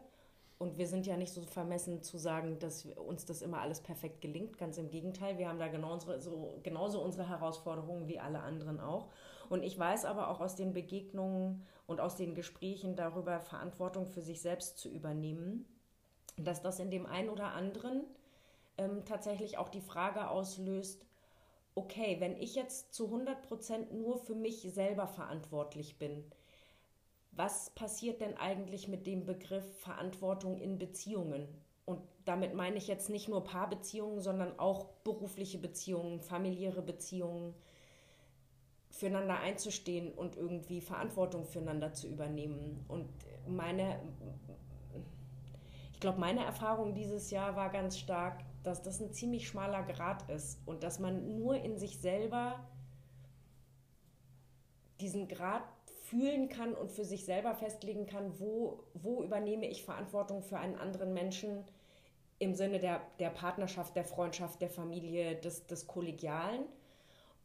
und 0.64 0.78
wir 0.78 0.86
sind 0.86 1.06
ja 1.06 1.18
nicht 1.18 1.34
so 1.34 1.42
vermessen 1.42 2.02
zu 2.02 2.16
sagen, 2.16 2.58
dass 2.58 2.86
uns 2.86 3.26
das 3.26 3.42
immer 3.42 3.60
alles 3.60 3.80
perfekt 3.80 4.22
gelingt. 4.22 4.56
Ganz 4.56 4.78
im 4.78 4.88
Gegenteil, 4.88 5.36
wir 5.36 5.46
haben 5.46 5.58
da 5.58 5.68
genau 5.68 5.92
unsere, 5.92 6.22
so, 6.22 6.58
genauso 6.62 7.02
unsere 7.02 7.28
Herausforderungen 7.28 8.08
wie 8.08 8.18
alle 8.18 8.40
anderen 8.40 8.80
auch. 8.80 9.08
Und 9.50 9.62
ich 9.62 9.78
weiß 9.78 10.06
aber 10.06 10.30
auch 10.30 10.40
aus 10.40 10.56
den 10.56 10.72
Begegnungen 10.72 11.66
und 11.86 12.00
aus 12.00 12.16
den 12.16 12.34
Gesprächen 12.34 12.96
darüber, 12.96 13.40
Verantwortung 13.40 14.08
für 14.08 14.22
sich 14.22 14.40
selbst 14.40 14.78
zu 14.78 14.88
übernehmen, 14.88 15.66
dass 16.38 16.62
das 16.62 16.80
in 16.80 16.90
dem 16.90 17.04
einen 17.04 17.28
oder 17.28 17.52
anderen 17.52 18.04
ähm, 18.78 19.04
tatsächlich 19.04 19.58
auch 19.58 19.68
die 19.68 19.82
Frage 19.82 20.30
auslöst, 20.30 21.04
okay, 21.74 22.16
wenn 22.20 22.38
ich 22.38 22.54
jetzt 22.54 22.94
zu 22.94 23.14
100% 23.14 23.92
nur 23.92 24.16
für 24.16 24.34
mich 24.34 24.62
selber 24.72 25.08
verantwortlich 25.08 25.98
bin, 25.98 26.24
was 27.36 27.70
passiert 27.70 28.20
denn 28.20 28.36
eigentlich 28.36 28.88
mit 28.88 29.06
dem 29.06 29.24
Begriff 29.24 29.64
Verantwortung 29.80 30.58
in 30.58 30.78
Beziehungen? 30.78 31.48
Und 31.84 32.00
damit 32.24 32.54
meine 32.54 32.76
ich 32.76 32.86
jetzt 32.86 33.10
nicht 33.10 33.28
nur 33.28 33.44
Paarbeziehungen, 33.44 34.20
sondern 34.20 34.58
auch 34.58 34.86
berufliche 35.04 35.58
Beziehungen, 35.58 36.20
familiäre 36.20 36.82
Beziehungen, 36.82 37.54
füreinander 38.90 39.40
einzustehen 39.40 40.12
und 40.12 40.36
irgendwie 40.36 40.80
Verantwortung 40.80 41.44
füreinander 41.44 41.92
zu 41.92 42.06
übernehmen. 42.06 42.84
Und 42.86 43.08
meine, 43.46 44.00
ich 45.92 45.98
glaube, 45.98 46.20
meine 46.20 46.44
Erfahrung 46.44 46.94
dieses 46.94 47.30
Jahr 47.30 47.56
war 47.56 47.70
ganz 47.70 47.98
stark, 47.98 48.44
dass 48.62 48.82
das 48.82 49.00
ein 49.00 49.12
ziemlich 49.12 49.48
schmaler 49.48 49.82
Grad 49.82 50.30
ist 50.30 50.60
und 50.64 50.84
dass 50.84 51.00
man 51.00 51.36
nur 51.36 51.56
in 51.56 51.76
sich 51.76 51.98
selber 51.98 52.60
diesen 55.00 55.26
Grad 55.26 55.64
fühlen 56.04 56.48
kann 56.48 56.74
und 56.74 56.92
für 56.92 57.04
sich 57.04 57.24
selber 57.24 57.54
festlegen 57.54 58.06
kann, 58.06 58.38
wo, 58.38 58.84
wo 58.94 59.22
übernehme 59.22 59.66
ich 59.66 59.84
Verantwortung 59.84 60.42
für 60.42 60.58
einen 60.58 60.76
anderen 60.76 61.14
Menschen 61.14 61.64
im 62.38 62.54
Sinne 62.54 62.78
der, 62.78 63.00
der 63.18 63.30
Partnerschaft, 63.30 63.96
der 63.96 64.04
Freundschaft, 64.04 64.60
der 64.60 64.68
Familie, 64.68 65.36
des, 65.36 65.66
des 65.66 65.86
Kollegialen. 65.86 66.64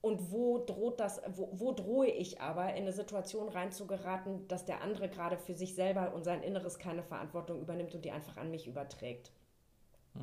Und 0.01 0.31
wo 0.31 0.63
droht 0.65 0.99
das, 0.99 1.21
wo, 1.35 1.49
wo 1.53 1.71
drohe 1.71 2.07
ich 2.07 2.41
aber, 2.41 2.69
in 2.69 2.83
eine 2.83 2.93
Situation 2.93 3.49
reinzugeraten, 3.49 4.47
dass 4.47 4.65
der 4.65 4.81
andere 4.81 5.09
gerade 5.09 5.37
für 5.37 5.53
sich 5.53 5.75
selber 5.75 6.13
und 6.13 6.23
sein 6.23 6.41
Inneres 6.41 6.79
keine 6.79 7.03
Verantwortung 7.03 7.61
übernimmt 7.61 7.95
und 7.95 8.03
die 8.03 8.11
einfach 8.11 8.37
an 8.37 8.51
mich 8.51 8.67
überträgt. 8.67 9.31
Mhm. 10.13 10.21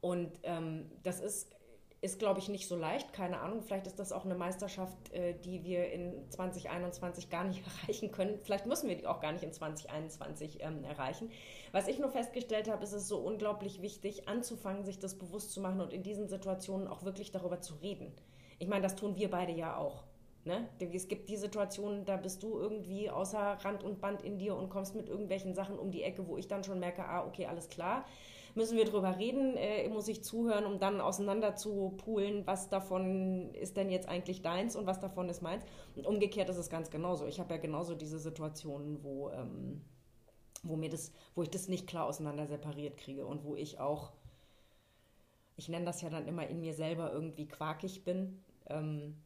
Und 0.00 0.40
ähm, 0.44 0.90
das 1.02 1.20
ist 1.20 1.54
ist, 2.00 2.20
glaube 2.20 2.38
ich, 2.38 2.48
nicht 2.48 2.68
so 2.68 2.76
leicht. 2.76 3.12
Keine 3.12 3.40
Ahnung, 3.40 3.62
vielleicht 3.62 3.86
ist 3.88 3.98
das 3.98 4.12
auch 4.12 4.24
eine 4.24 4.36
Meisterschaft, 4.36 5.12
äh, 5.12 5.34
die 5.34 5.64
wir 5.64 5.90
in 5.90 6.30
2021 6.30 7.28
gar 7.28 7.44
nicht 7.44 7.62
erreichen 7.82 8.12
können. 8.12 8.38
Vielleicht 8.42 8.66
müssen 8.66 8.88
wir 8.88 8.96
die 8.96 9.06
auch 9.06 9.20
gar 9.20 9.32
nicht 9.32 9.42
in 9.42 9.52
2021 9.52 10.58
ähm, 10.60 10.84
erreichen. 10.84 11.30
Was 11.72 11.88
ich 11.88 11.98
nur 11.98 12.10
festgestellt 12.10 12.70
habe, 12.70 12.84
ist 12.84 12.92
es 12.92 13.08
so 13.08 13.18
unglaublich 13.18 13.82
wichtig, 13.82 14.28
anzufangen, 14.28 14.84
sich 14.84 14.98
das 15.00 15.16
bewusst 15.16 15.50
zu 15.52 15.60
machen 15.60 15.80
und 15.80 15.92
in 15.92 16.04
diesen 16.04 16.28
Situationen 16.28 16.86
auch 16.86 17.02
wirklich 17.02 17.32
darüber 17.32 17.60
zu 17.60 17.74
reden. 17.74 18.12
Ich 18.60 18.68
meine, 18.68 18.82
das 18.82 18.94
tun 18.94 19.16
wir 19.16 19.30
beide 19.30 19.52
ja 19.52 19.76
auch. 19.76 20.04
Ne? 20.44 20.68
Es 20.92 21.08
gibt 21.08 21.28
die 21.28 21.36
Situationen, 21.36 22.04
da 22.04 22.16
bist 22.16 22.44
du 22.44 22.58
irgendwie 22.58 23.10
außer 23.10 23.58
Rand 23.60 23.82
und 23.82 24.00
Band 24.00 24.22
in 24.22 24.38
dir 24.38 24.54
und 24.54 24.70
kommst 24.70 24.94
mit 24.94 25.08
irgendwelchen 25.08 25.52
Sachen 25.52 25.78
um 25.78 25.90
die 25.90 26.04
Ecke, 26.04 26.28
wo 26.28 26.36
ich 26.36 26.46
dann 26.46 26.62
schon 26.62 26.78
merke, 26.78 27.04
ah, 27.04 27.26
okay, 27.26 27.46
alles 27.46 27.68
klar 27.68 28.04
müssen 28.58 28.76
wir 28.76 28.84
drüber 28.84 29.16
reden, 29.16 29.56
äh, 29.56 29.88
muss 29.88 30.08
ich 30.08 30.22
zuhören, 30.22 30.66
um 30.66 30.78
dann 30.78 31.00
auseinander 31.00 31.54
zu 31.56 31.94
poolen, 31.96 32.46
was 32.46 32.68
davon 32.68 33.54
ist 33.54 33.78
denn 33.78 33.88
jetzt 33.88 34.08
eigentlich 34.08 34.42
deins 34.42 34.76
und 34.76 34.84
was 34.86 35.00
davon 35.00 35.28
ist 35.30 35.40
meins. 35.40 35.64
Und 35.96 36.06
umgekehrt 36.06 36.50
ist 36.50 36.58
es 36.58 36.68
ganz 36.68 36.90
genauso. 36.90 37.26
Ich 37.26 37.40
habe 37.40 37.54
ja 37.54 37.60
genauso 37.60 37.94
diese 37.94 38.18
Situationen, 38.18 39.02
wo, 39.02 39.30
ähm, 39.30 39.80
wo, 40.62 40.76
mir 40.76 40.90
das, 40.90 41.12
wo 41.34 41.42
ich 41.42 41.50
das 41.50 41.68
nicht 41.68 41.86
klar 41.86 42.06
auseinander 42.06 42.46
separiert 42.46 42.98
kriege 42.98 43.24
und 43.24 43.44
wo 43.44 43.54
ich 43.54 43.78
auch, 43.78 44.12
ich 45.56 45.68
nenne 45.68 45.86
das 45.86 46.02
ja 46.02 46.10
dann 46.10 46.26
immer 46.26 46.46
in 46.46 46.60
mir 46.60 46.74
selber 46.74 47.12
irgendwie 47.12 47.46
quakig 47.48 48.04
bin. 48.04 48.42
Ähm, 48.66 49.16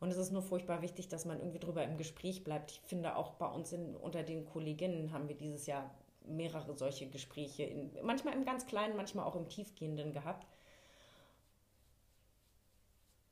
und 0.00 0.10
es 0.10 0.18
ist 0.18 0.32
nur 0.32 0.42
furchtbar 0.42 0.82
wichtig, 0.82 1.08
dass 1.08 1.24
man 1.24 1.38
irgendwie 1.38 1.60
drüber 1.60 1.84
im 1.84 1.96
Gespräch 1.96 2.44
bleibt. 2.44 2.72
Ich 2.72 2.80
finde 2.80 3.16
auch 3.16 3.34
bei 3.34 3.46
uns 3.46 3.72
in, 3.72 3.96
unter 3.96 4.22
den 4.22 4.44
Kolleginnen 4.44 5.12
haben 5.12 5.28
wir 5.28 5.36
dieses 5.36 5.66
Jahr 5.66 5.94
mehrere 6.24 6.74
solche 6.74 7.08
Gespräche, 7.08 7.64
in, 7.64 7.90
manchmal 8.02 8.34
im 8.34 8.44
ganz 8.44 8.66
kleinen, 8.66 8.96
manchmal 8.96 9.26
auch 9.26 9.36
im 9.36 9.48
tiefgehenden 9.48 10.12
gehabt. 10.12 10.46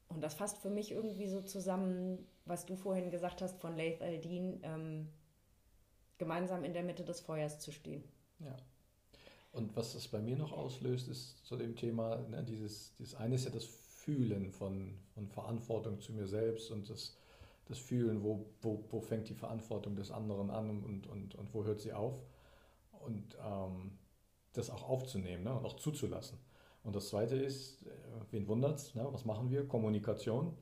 Und 0.08 0.20
das 0.20 0.34
fasst 0.34 0.58
für 0.58 0.70
mich 0.70 0.92
irgendwie 0.92 1.28
so 1.28 1.40
zusammen, 1.40 2.26
was 2.44 2.66
du 2.66 2.76
vorhin 2.76 3.10
gesagt 3.10 3.40
hast 3.40 3.58
von 3.60 3.76
Laith 3.76 4.02
Aldin, 4.02 4.60
ähm, 4.62 5.08
gemeinsam 6.18 6.64
in 6.64 6.74
der 6.74 6.82
Mitte 6.82 7.04
des 7.04 7.20
Feuers 7.20 7.58
zu 7.58 7.72
stehen. 7.72 8.04
Ja. 8.40 8.54
Und 9.52 9.74
was 9.76 9.94
es 9.94 10.08
bei 10.08 10.20
mir 10.20 10.36
noch 10.36 10.52
auslöst, 10.52 11.08
ist 11.08 11.44
zu 11.46 11.56
dem 11.56 11.76
Thema, 11.76 12.16
ne, 12.28 12.42
dieses, 12.42 12.94
dieses 12.98 13.14
eine 13.14 13.34
ist 13.34 13.44
ja 13.44 13.50
das 13.50 13.64
Fühlen 13.64 14.50
von, 14.50 14.98
von 15.14 15.28
Verantwortung 15.28 16.00
zu 16.00 16.12
mir 16.12 16.26
selbst 16.26 16.70
und 16.70 16.88
das, 16.90 17.16
das 17.66 17.78
Fühlen, 17.78 18.22
wo, 18.22 18.46
wo, 18.60 18.84
wo 18.90 19.00
fängt 19.00 19.28
die 19.28 19.34
Verantwortung 19.34 19.96
des 19.96 20.10
anderen 20.10 20.50
an 20.50 20.70
und, 20.70 21.06
und, 21.06 21.34
und 21.34 21.54
wo 21.54 21.64
hört 21.64 21.80
sie 21.80 21.92
auf 21.92 22.18
und 23.04 23.36
ähm, 23.44 23.98
das 24.52 24.70
auch 24.70 24.88
aufzunehmen 24.88 25.44
ne, 25.44 25.54
und 25.54 25.64
auch 25.64 25.76
zuzulassen. 25.76 26.38
Und 26.84 26.96
das 26.96 27.08
Zweite 27.08 27.36
ist, 27.36 27.82
äh, 27.86 27.90
wen 28.30 28.46
wundert 28.48 28.78
es, 28.78 28.94
ne, 28.94 29.06
was 29.10 29.24
machen 29.24 29.50
wir? 29.50 29.66
Kommunikation. 29.66 30.56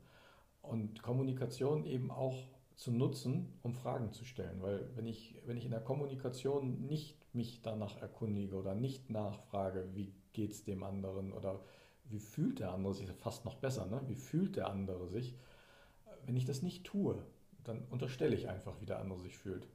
Und 0.63 1.03
Kommunikation 1.03 1.87
eben 1.87 2.11
auch 2.11 2.49
zu 2.75 2.93
nutzen, 2.93 3.59
um 3.63 3.75
Fragen 3.75 4.13
zu 4.13 4.25
stellen. 4.25 4.63
Weil 4.63 4.89
wenn 4.95 5.07
ich, 5.07 5.37
wenn 5.47 5.57
ich 5.57 5.65
in 5.65 5.71
der 5.71 5.81
Kommunikation 5.81 6.87
nicht 6.87 7.17
mich 7.35 7.63
danach 7.63 8.01
erkundige 8.01 8.57
oder 8.57 8.75
nicht 8.75 9.11
nachfrage, 9.11 9.89
wie 9.95 10.13
geht 10.33 10.53
es 10.53 10.65
dem 10.65 10.83
anderen 10.83 11.33
oder 11.33 11.61
wie 12.05 12.19
fühlt 12.19 12.59
der 12.59 12.73
andere 12.73 12.95
sich, 12.95 13.11
fast 13.13 13.45
noch 13.45 13.57
besser, 13.57 13.87
ne? 13.87 14.03
wie 14.07 14.17
fühlt 14.17 14.57
der 14.57 14.69
andere 14.69 15.09
sich, 15.09 15.37
wenn 16.27 16.37
ich 16.37 16.45
das 16.45 16.63
nicht 16.63 16.85
tue, 16.85 17.23
dann 17.65 17.85
unterstelle 17.91 18.35
ich 18.35 18.49
einfach, 18.49 18.81
wie 18.81 18.87
der 18.87 18.99
andere 18.99 19.21
sich 19.21 19.37
fühlt. 19.37 19.69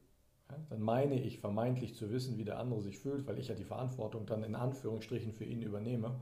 Dann 0.69 0.81
meine 0.81 1.19
ich 1.19 1.39
vermeintlich 1.39 1.95
zu 1.95 2.11
wissen, 2.11 2.37
wie 2.37 2.45
der 2.45 2.59
andere 2.59 2.81
sich 2.81 2.99
fühlt, 2.99 3.27
weil 3.27 3.39
ich 3.39 3.47
ja 3.47 3.55
die 3.55 3.63
Verantwortung 3.63 4.25
dann 4.25 4.43
in 4.43 4.55
Anführungsstrichen 4.55 5.33
für 5.33 5.45
ihn 5.45 5.61
übernehme. 5.61 6.19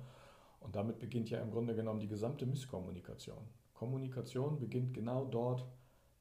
Und 0.60 0.76
damit 0.76 1.00
beginnt 1.00 1.30
ja 1.30 1.42
im 1.42 1.52
Grunde 1.52 1.76
genommen 1.76 2.00
die 2.00 2.08
gesamte 2.08 2.46
Misskommunikation. 2.46 3.44
Kommunikation 3.74 4.60
beginnt 4.60 4.94
genau 4.94 5.26
dort, 5.26 5.66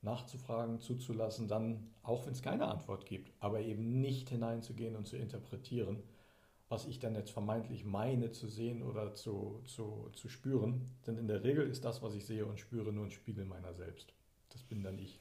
nachzufragen, 0.03 0.81
zuzulassen, 0.81 1.47
dann, 1.47 1.93
auch 2.03 2.27
wenn 2.27 2.33
es 2.33 2.43
keine 2.43 2.67
Antwort 2.67 3.07
gibt, 3.07 3.33
aber 3.38 3.61
eben 3.61 4.01
nicht 4.01 4.31
hineinzugehen 4.31 4.97
und 4.97 5.07
zu 5.07 5.17
interpretieren, 5.17 6.03
was 6.69 6.87
ich 6.87 6.99
dann 6.99 7.15
jetzt 7.15 7.31
vermeintlich 7.31 7.85
meine 7.85 8.33
zu 8.33 8.49
sehen 8.49 8.83
oder 8.83 9.15
zu, 9.15 9.61
zu, 9.65 10.09
zu 10.12 10.29
spüren. 10.29 10.91
Denn 11.07 11.19
in 11.19 11.29
der 11.29 11.45
Regel 11.45 11.69
ist 11.69 11.85
das, 11.85 12.03
was 12.03 12.15
ich 12.15 12.25
sehe 12.25 12.47
und 12.47 12.59
spüre, 12.59 12.93
nur 12.93 13.05
ein 13.05 13.11
Spiegel 13.11 13.45
meiner 13.45 13.75
selbst. 13.75 14.12
Das 14.49 14.62
bin 14.65 14.83
dann 14.83 14.99
ich. 14.99 15.21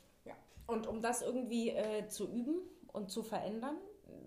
Und 0.68 0.88
um 0.88 1.02
das 1.02 1.22
irgendwie 1.22 1.70
äh, 1.70 2.08
zu 2.08 2.32
üben 2.32 2.62
und 2.88 3.12
zu 3.12 3.24
verändern, 3.24 3.78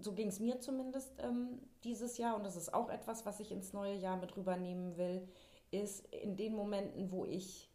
so 0.00 0.12
ging 0.12 0.28
es 0.28 0.40
mir 0.40 0.60
zumindest 0.60 1.14
ähm, 1.18 1.60
dieses 1.82 2.18
Jahr, 2.18 2.36
und 2.36 2.44
das 2.44 2.56
ist 2.56 2.72
auch 2.72 2.90
etwas, 2.90 3.26
was 3.26 3.40
ich 3.40 3.52
ins 3.52 3.72
neue 3.72 3.94
Jahr 3.94 4.16
mit 4.16 4.36
rübernehmen 4.36 4.96
will, 4.96 5.28
ist 5.70 6.06
in 6.12 6.36
den 6.36 6.54
Momenten, 6.54 7.10
wo 7.10 7.24
ich 7.24 7.70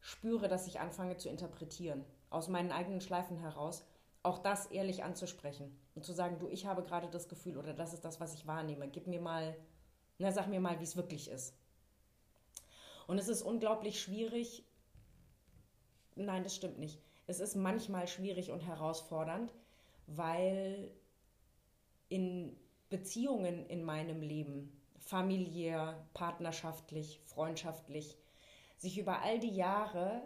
spüre, 0.00 0.48
dass 0.48 0.66
ich 0.66 0.80
anfange 0.80 1.16
zu 1.16 1.28
interpretieren, 1.28 2.04
aus 2.30 2.48
meinen 2.48 2.72
eigenen 2.72 3.00
Schleifen 3.00 3.38
heraus, 3.38 3.84
auch 4.22 4.38
das 4.38 4.66
ehrlich 4.66 5.04
anzusprechen 5.04 5.76
und 5.94 6.04
zu 6.04 6.12
sagen, 6.12 6.38
du, 6.38 6.48
ich 6.48 6.66
habe 6.66 6.82
gerade 6.82 7.08
das 7.08 7.28
Gefühl 7.28 7.56
oder 7.56 7.74
das 7.74 7.92
ist 7.92 8.04
das, 8.04 8.20
was 8.20 8.34
ich 8.34 8.46
wahrnehme. 8.46 8.88
Gib 8.88 9.06
mir 9.06 9.20
mal, 9.20 9.56
na, 10.18 10.30
sag 10.30 10.46
mir 10.46 10.60
mal, 10.60 10.78
wie 10.78 10.84
es 10.84 10.96
wirklich 10.96 11.28
ist. 11.28 11.56
Und 13.06 13.18
es 13.18 13.28
ist 13.28 13.42
unglaublich 13.42 14.00
schwierig. 14.00 14.64
Nein, 16.14 16.44
das 16.44 16.54
stimmt 16.54 16.78
nicht 16.78 17.00
es 17.32 17.40
ist 17.40 17.56
manchmal 17.56 18.06
schwierig 18.08 18.50
und 18.50 18.60
herausfordernd, 18.60 19.54
weil 20.06 20.90
in 22.10 22.54
Beziehungen 22.90 23.64
in 23.68 23.84
meinem 23.84 24.20
Leben, 24.20 24.70
familiär, 24.98 26.06
partnerschaftlich, 26.12 27.20
freundschaftlich, 27.24 28.18
sich 28.76 28.98
über 28.98 29.22
all 29.22 29.38
die 29.38 29.54
Jahre 29.54 30.20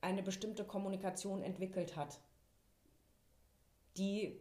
eine 0.00 0.24
bestimmte 0.24 0.64
Kommunikation 0.64 1.42
entwickelt 1.42 1.94
hat, 1.94 2.18
die 3.96 4.40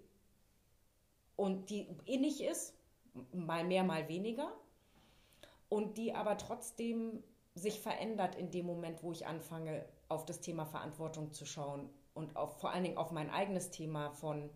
und 1.35 1.69
die 1.69 1.87
innig 2.05 2.43
ist, 2.43 2.73
mal 3.31 3.63
mehr, 3.63 3.83
mal 3.83 4.07
weniger, 4.07 4.51
und 5.69 5.99
die 5.99 6.15
aber 6.15 6.35
trotzdem 6.37 7.23
sich 7.53 7.79
verändert 7.79 8.33
in 8.35 8.49
dem 8.49 8.65
Moment, 8.65 9.03
wo 9.03 9.11
ich 9.11 9.27
anfange, 9.27 9.85
auf 10.09 10.25
das 10.25 10.41
Thema 10.41 10.65
Verantwortung 10.65 11.31
zu 11.31 11.45
schauen 11.45 11.89
und 12.13 12.35
auf, 12.35 12.59
vor 12.59 12.71
allen 12.71 12.83
Dingen 12.83 12.97
auf 12.97 13.11
mein 13.11 13.29
eigenes 13.29 13.69
Thema 13.69 14.11
von 14.11 14.49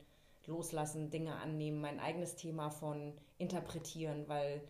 Loslassen, 0.46 1.10
Dinge 1.10 1.36
annehmen, 1.36 1.80
mein 1.80 2.00
eigenes 2.00 2.36
Thema 2.36 2.70
von 2.70 3.14
Interpretieren, 3.38 4.28
weil 4.28 4.62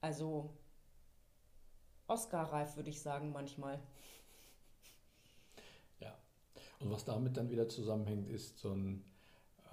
also 0.00 0.50
Oscar-reif 2.06 2.76
würde 2.76 2.90
ich 2.90 3.02
sagen 3.02 3.32
manchmal. 3.32 3.78
Ja, 6.00 6.16
und 6.80 6.90
was 6.90 7.04
damit 7.04 7.36
dann 7.36 7.50
wieder 7.50 7.68
zusammenhängt, 7.68 8.28
ist 8.28 8.58
so 8.58 8.70
ein, 8.72 9.04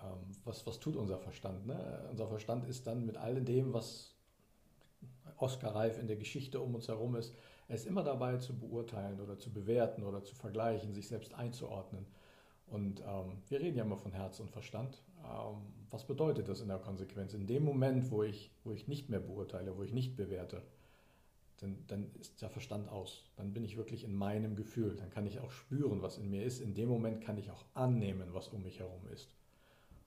ähm, 0.04 0.36
was, 0.44 0.66
was 0.66 0.80
tut 0.80 0.96
unser 0.96 1.20
Verstand? 1.20 1.66
Ne? 1.66 2.08
Unser 2.10 2.28
Verstand 2.28 2.66
ist 2.66 2.88
dann 2.88 3.06
mit 3.06 3.18
all 3.18 3.42
dem, 3.42 3.74
was 3.74 4.15
Oscar-reif 5.38 6.00
in 6.00 6.08
der 6.08 6.18
Geschichte 6.18 6.60
um 6.60 6.76
uns 6.76 6.88
herum 6.88 7.16
ist, 7.16 7.34
er 7.68 7.76
ist 7.76 7.88
immer 7.88 8.04
dabei 8.04 8.38
zu 8.38 8.58
beurteilen 8.58 9.20
oder 9.20 9.38
zu 9.38 9.52
bewerten 9.52 10.04
oder 10.04 10.24
zu 10.24 10.36
vergleichen, 10.36 10.94
sich 10.94 11.08
selbst 11.08 11.34
einzuordnen. 11.34 12.06
Und 12.68 13.02
ähm, 13.02 13.38
wir 13.48 13.60
reden 13.60 13.78
ja 13.78 13.84
immer 13.84 13.98
von 13.98 14.12
Herz 14.12 14.40
und 14.40 14.52
Verstand. 14.52 15.04
Ähm, 15.24 15.58
was 15.90 16.06
bedeutet 16.06 16.48
das 16.48 16.62
in 16.62 16.68
der 16.68 16.80
Konsequenz? 16.80 17.34
In 17.34 17.48
dem 17.48 17.64
Moment, 17.64 18.12
wo 18.12 18.24
ich, 18.24 18.52
wo 18.64 18.72
ich 18.72 18.88
nicht 18.88 19.10
mehr 19.10 19.20
beurteile, 19.20 19.78
wo 19.78 19.84
ich 19.84 19.94
nicht 19.94 20.16
bewerte, 20.16 20.62
dann, 21.58 21.78
dann 21.88 22.12
ist 22.20 22.42
der 22.42 22.50
Verstand 22.50 22.90
aus. 22.90 23.24
Dann 23.36 23.54
bin 23.54 23.64
ich 23.64 23.78
wirklich 23.78 24.04
in 24.04 24.14
meinem 24.14 24.56
Gefühl. 24.56 24.96
Dann 24.96 25.10
kann 25.10 25.26
ich 25.26 25.40
auch 25.40 25.52
spüren, 25.52 26.02
was 26.02 26.18
in 26.18 26.30
mir 26.30 26.44
ist. 26.44 26.60
In 26.60 26.74
dem 26.74 26.90
Moment 26.90 27.22
kann 27.22 27.38
ich 27.38 27.50
auch 27.52 27.66
annehmen, 27.74 28.34
was 28.34 28.50
um 28.50 28.64
mich 28.64 28.80
herum 28.80 29.08
ist. 29.14 29.30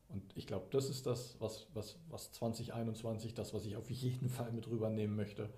Und 0.09 0.23
ich 0.37 0.47
glaube, 0.47 0.67
das 0.71 0.89
ist 0.89 1.07
das, 1.07 1.37
was, 1.39 1.67
was, 1.75 1.97
was 2.09 2.33
2021, 2.33 3.35
das, 3.35 3.53
was 3.53 3.67
ich 3.67 3.77
auf 3.77 3.91
jeden 3.91 4.29
Fall 4.29 4.53
mit 4.53 4.69
rübernehmen 4.69 5.15
möchte, 5.15 5.51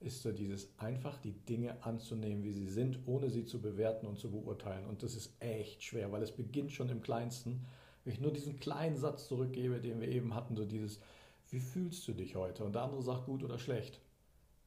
ist 0.00 0.22
so 0.22 0.30
dieses 0.30 0.68
einfach 0.78 1.18
die 1.18 1.32
Dinge 1.32 1.82
anzunehmen, 1.82 2.44
wie 2.44 2.52
sie 2.52 2.68
sind, 2.68 3.00
ohne 3.06 3.30
sie 3.30 3.44
zu 3.44 3.60
bewerten 3.60 4.06
und 4.06 4.18
zu 4.18 4.30
beurteilen. 4.30 4.86
Und 4.86 5.02
das 5.02 5.16
ist 5.16 5.32
echt 5.40 5.82
schwer, 5.82 6.12
weil 6.12 6.22
es 6.22 6.32
beginnt 6.32 6.72
schon 6.72 6.90
im 6.90 7.00
Kleinsten. 7.00 7.64
Wenn 8.04 8.12
ich 8.12 8.20
nur 8.20 8.32
diesen 8.32 8.60
kleinen 8.60 8.96
Satz 8.96 9.26
zurückgebe, 9.26 9.80
den 9.80 10.00
wir 10.00 10.08
eben 10.08 10.34
hatten, 10.34 10.54
so 10.54 10.64
dieses, 10.64 11.00
wie 11.50 11.60
fühlst 11.60 12.06
du 12.06 12.12
dich 12.12 12.36
heute? 12.36 12.64
Und 12.64 12.74
der 12.74 12.82
andere 12.82 13.02
sagt 13.02 13.24
gut 13.24 13.42
oder 13.42 13.58
schlecht. 13.58 14.00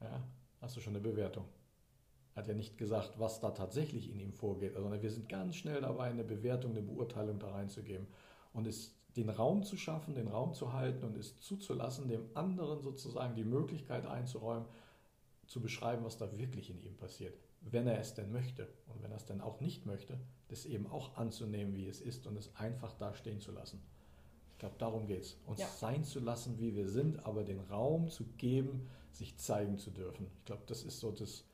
Ja, 0.00 0.22
hast 0.60 0.76
du 0.76 0.80
schon 0.80 0.94
eine 0.94 1.02
Bewertung. 1.02 1.44
Er 2.34 2.42
hat 2.42 2.48
ja 2.48 2.54
nicht 2.54 2.76
gesagt, 2.76 3.18
was 3.18 3.40
da 3.40 3.50
tatsächlich 3.50 4.10
in 4.10 4.18
ihm 4.18 4.32
vorgeht, 4.32 4.74
sondern 4.74 5.02
wir 5.02 5.10
sind 5.10 5.28
ganz 5.28 5.56
schnell 5.56 5.80
dabei, 5.80 6.04
eine 6.10 6.24
Bewertung, 6.24 6.72
eine 6.72 6.82
Beurteilung 6.82 7.38
da 7.38 7.50
reinzugeben. 7.50 8.06
Und 8.52 8.66
es 8.66 8.99
den 9.16 9.28
Raum 9.28 9.62
zu 9.62 9.76
schaffen, 9.76 10.14
den 10.14 10.28
Raum 10.28 10.54
zu 10.54 10.72
halten 10.72 11.04
und 11.04 11.16
es 11.16 11.40
zuzulassen, 11.40 12.08
dem 12.08 12.24
anderen 12.34 12.80
sozusagen 12.80 13.34
die 13.34 13.44
Möglichkeit 13.44 14.06
einzuräumen, 14.06 14.66
zu 15.46 15.60
beschreiben, 15.60 16.04
was 16.04 16.16
da 16.16 16.36
wirklich 16.38 16.70
in 16.70 16.80
ihm 16.80 16.96
passiert, 16.96 17.36
wenn 17.60 17.86
er 17.86 17.98
es 17.98 18.14
denn 18.14 18.30
möchte. 18.30 18.68
Und 18.86 19.02
wenn 19.02 19.10
er 19.10 19.16
es 19.16 19.26
denn 19.26 19.40
auch 19.40 19.60
nicht 19.60 19.84
möchte, 19.84 20.18
das 20.48 20.64
eben 20.64 20.86
auch 20.86 21.16
anzunehmen, 21.16 21.74
wie 21.74 21.86
es 21.86 22.00
ist 22.00 22.26
und 22.26 22.36
es 22.36 22.54
einfach 22.56 22.92
da 22.94 23.14
stehen 23.14 23.40
zu 23.40 23.50
lassen. 23.50 23.82
Ich 24.52 24.58
glaube, 24.58 24.76
darum 24.78 25.06
geht 25.06 25.22
es. 25.22 25.38
Uns 25.46 25.60
ja. 25.60 25.66
sein 25.66 26.04
zu 26.04 26.20
lassen, 26.20 26.58
wie 26.58 26.74
wir 26.74 26.88
sind, 26.88 27.24
aber 27.26 27.44
den 27.44 27.60
Raum 27.60 28.08
zu 28.08 28.24
geben, 28.36 28.88
sich 29.10 29.36
zeigen 29.38 29.78
zu 29.78 29.90
dürfen. 29.90 30.28
Ich 30.38 30.44
glaube, 30.44 30.62
das 30.66 30.82
ist 30.82 31.00
so 31.00 31.10
das, 31.10 31.44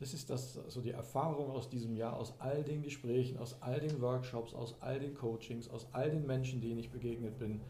das 0.00 0.14
ist 0.14 0.30
das, 0.30 0.54
so 0.68 0.80
die 0.80 0.92
Erfahrung 0.92 1.50
aus 1.50 1.68
diesem 1.68 1.96
Jahr, 1.96 2.16
aus 2.16 2.34
all 2.38 2.62
den 2.62 2.82
Gesprächen, 2.82 3.36
aus 3.38 3.60
all 3.60 3.80
den 3.80 4.00
Workshops, 4.00 4.54
aus 4.54 4.76
all 4.80 5.00
den 5.00 5.14
Coachings, 5.14 5.68
aus 5.68 5.88
all 5.92 6.10
den 6.10 6.26
Menschen, 6.26 6.60
denen 6.60 6.78
ich 6.78 6.90
begegnet 6.90 7.38
bin. 7.38 7.60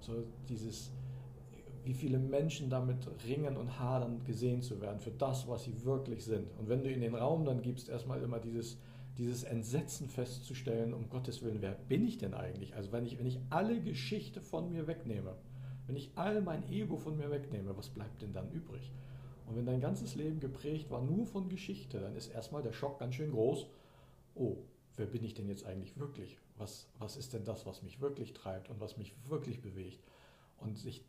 So 0.00 0.24
dieses, 0.48 0.90
wie 1.84 1.94
viele 1.94 2.18
Menschen 2.18 2.68
damit 2.70 3.08
ringen 3.28 3.56
und 3.56 3.78
hadern, 3.78 4.24
gesehen 4.24 4.62
zu 4.62 4.80
werden 4.80 4.98
für 4.98 5.12
das, 5.12 5.46
was 5.46 5.64
sie 5.64 5.84
wirklich 5.84 6.24
sind. 6.24 6.48
Und 6.58 6.68
wenn 6.68 6.82
du 6.82 6.90
in 6.90 7.00
den 7.00 7.14
Raum 7.14 7.44
dann 7.44 7.62
gibst, 7.62 7.88
erstmal 7.88 8.20
immer 8.20 8.40
dieses, 8.40 8.78
dieses 9.16 9.44
Entsetzen 9.44 10.08
festzustellen, 10.08 10.92
um 10.92 11.08
Gottes 11.08 11.42
Willen, 11.42 11.62
wer 11.62 11.72
bin 11.72 12.04
ich 12.04 12.18
denn 12.18 12.34
eigentlich? 12.34 12.74
Also 12.74 12.90
wenn 12.90 13.06
ich, 13.06 13.16
wenn 13.18 13.26
ich 13.26 13.38
alle 13.48 13.80
Geschichte 13.80 14.40
von 14.40 14.72
mir 14.72 14.88
wegnehme, 14.88 15.36
wenn 15.86 15.94
ich 15.94 16.10
all 16.16 16.42
mein 16.42 16.68
Ego 16.68 16.96
von 16.96 17.16
mir 17.16 17.30
wegnehme, 17.30 17.76
was 17.76 17.88
bleibt 17.88 18.22
denn 18.22 18.32
dann 18.32 18.50
übrig? 18.50 18.90
Und 19.46 19.56
wenn 19.56 19.66
dein 19.66 19.80
ganzes 19.80 20.14
Leben 20.14 20.40
geprägt 20.40 20.90
war 20.90 21.00
nur 21.00 21.26
von 21.26 21.48
Geschichte, 21.48 22.00
dann 22.00 22.16
ist 22.16 22.28
erstmal 22.28 22.62
der 22.62 22.72
Schock 22.72 22.98
ganz 22.98 23.14
schön 23.14 23.30
groß. 23.30 23.66
Oh, 24.34 24.56
wer 24.96 25.06
bin 25.06 25.24
ich 25.24 25.34
denn 25.34 25.48
jetzt 25.48 25.64
eigentlich 25.64 25.98
wirklich? 25.98 26.38
Was, 26.56 26.88
was 26.98 27.16
ist 27.16 27.32
denn 27.32 27.44
das, 27.44 27.64
was 27.64 27.82
mich 27.82 28.00
wirklich 28.00 28.32
treibt 28.32 28.70
und 28.70 28.80
was 28.80 28.96
mich 28.96 29.14
wirklich 29.28 29.62
bewegt? 29.62 30.02
Und 30.58 30.78
sich 30.78 31.04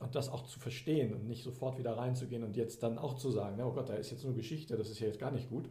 und 0.00 0.14
das 0.14 0.28
auch 0.28 0.46
zu 0.46 0.58
verstehen 0.58 1.14
und 1.14 1.28
nicht 1.28 1.44
sofort 1.44 1.78
wieder 1.78 1.96
reinzugehen 1.96 2.42
und 2.42 2.56
jetzt 2.56 2.82
dann 2.82 2.98
auch 2.98 3.14
zu 3.14 3.30
sagen, 3.30 3.60
oh 3.62 3.72
Gott, 3.72 3.88
da 3.88 3.94
ist 3.94 4.10
jetzt 4.10 4.24
nur 4.24 4.34
Geschichte, 4.34 4.76
das 4.76 4.90
ist 4.90 4.98
ja 4.98 5.06
jetzt 5.06 5.20
gar 5.20 5.30
nicht 5.30 5.48
gut, 5.48 5.68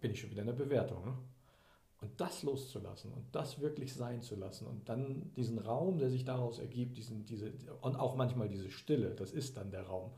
bin 0.00 0.10
ich 0.10 0.20
schon 0.20 0.30
wieder 0.30 0.40
in 0.40 0.46
der 0.46 0.54
Bewertung. 0.54 1.04
Ne? 1.04 1.18
Und 2.00 2.20
das 2.20 2.42
loszulassen 2.42 3.12
und 3.12 3.24
das 3.32 3.60
wirklich 3.60 3.92
sein 3.94 4.22
zu 4.22 4.36
lassen 4.36 4.66
und 4.66 4.88
dann 4.88 5.32
diesen 5.34 5.58
Raum, 5.58 5.98
der 5.98 6.10
sich 6.10 6.24
daraus 6.24 6.58
ergibt, 6.58 6.96
diesen, 6.96 7.24
diese, 7.26 7.52
und 7.80 7.96
auch 7.96 8.16
manchmal 8.16 8.48
diese 8.48 8.70
Stille, 8.70 9.14
das 9.14 9.32
ist 9.32 9.56
dann 9.56 9.70
der 9.70 9.82
Raum, 9.82 10.12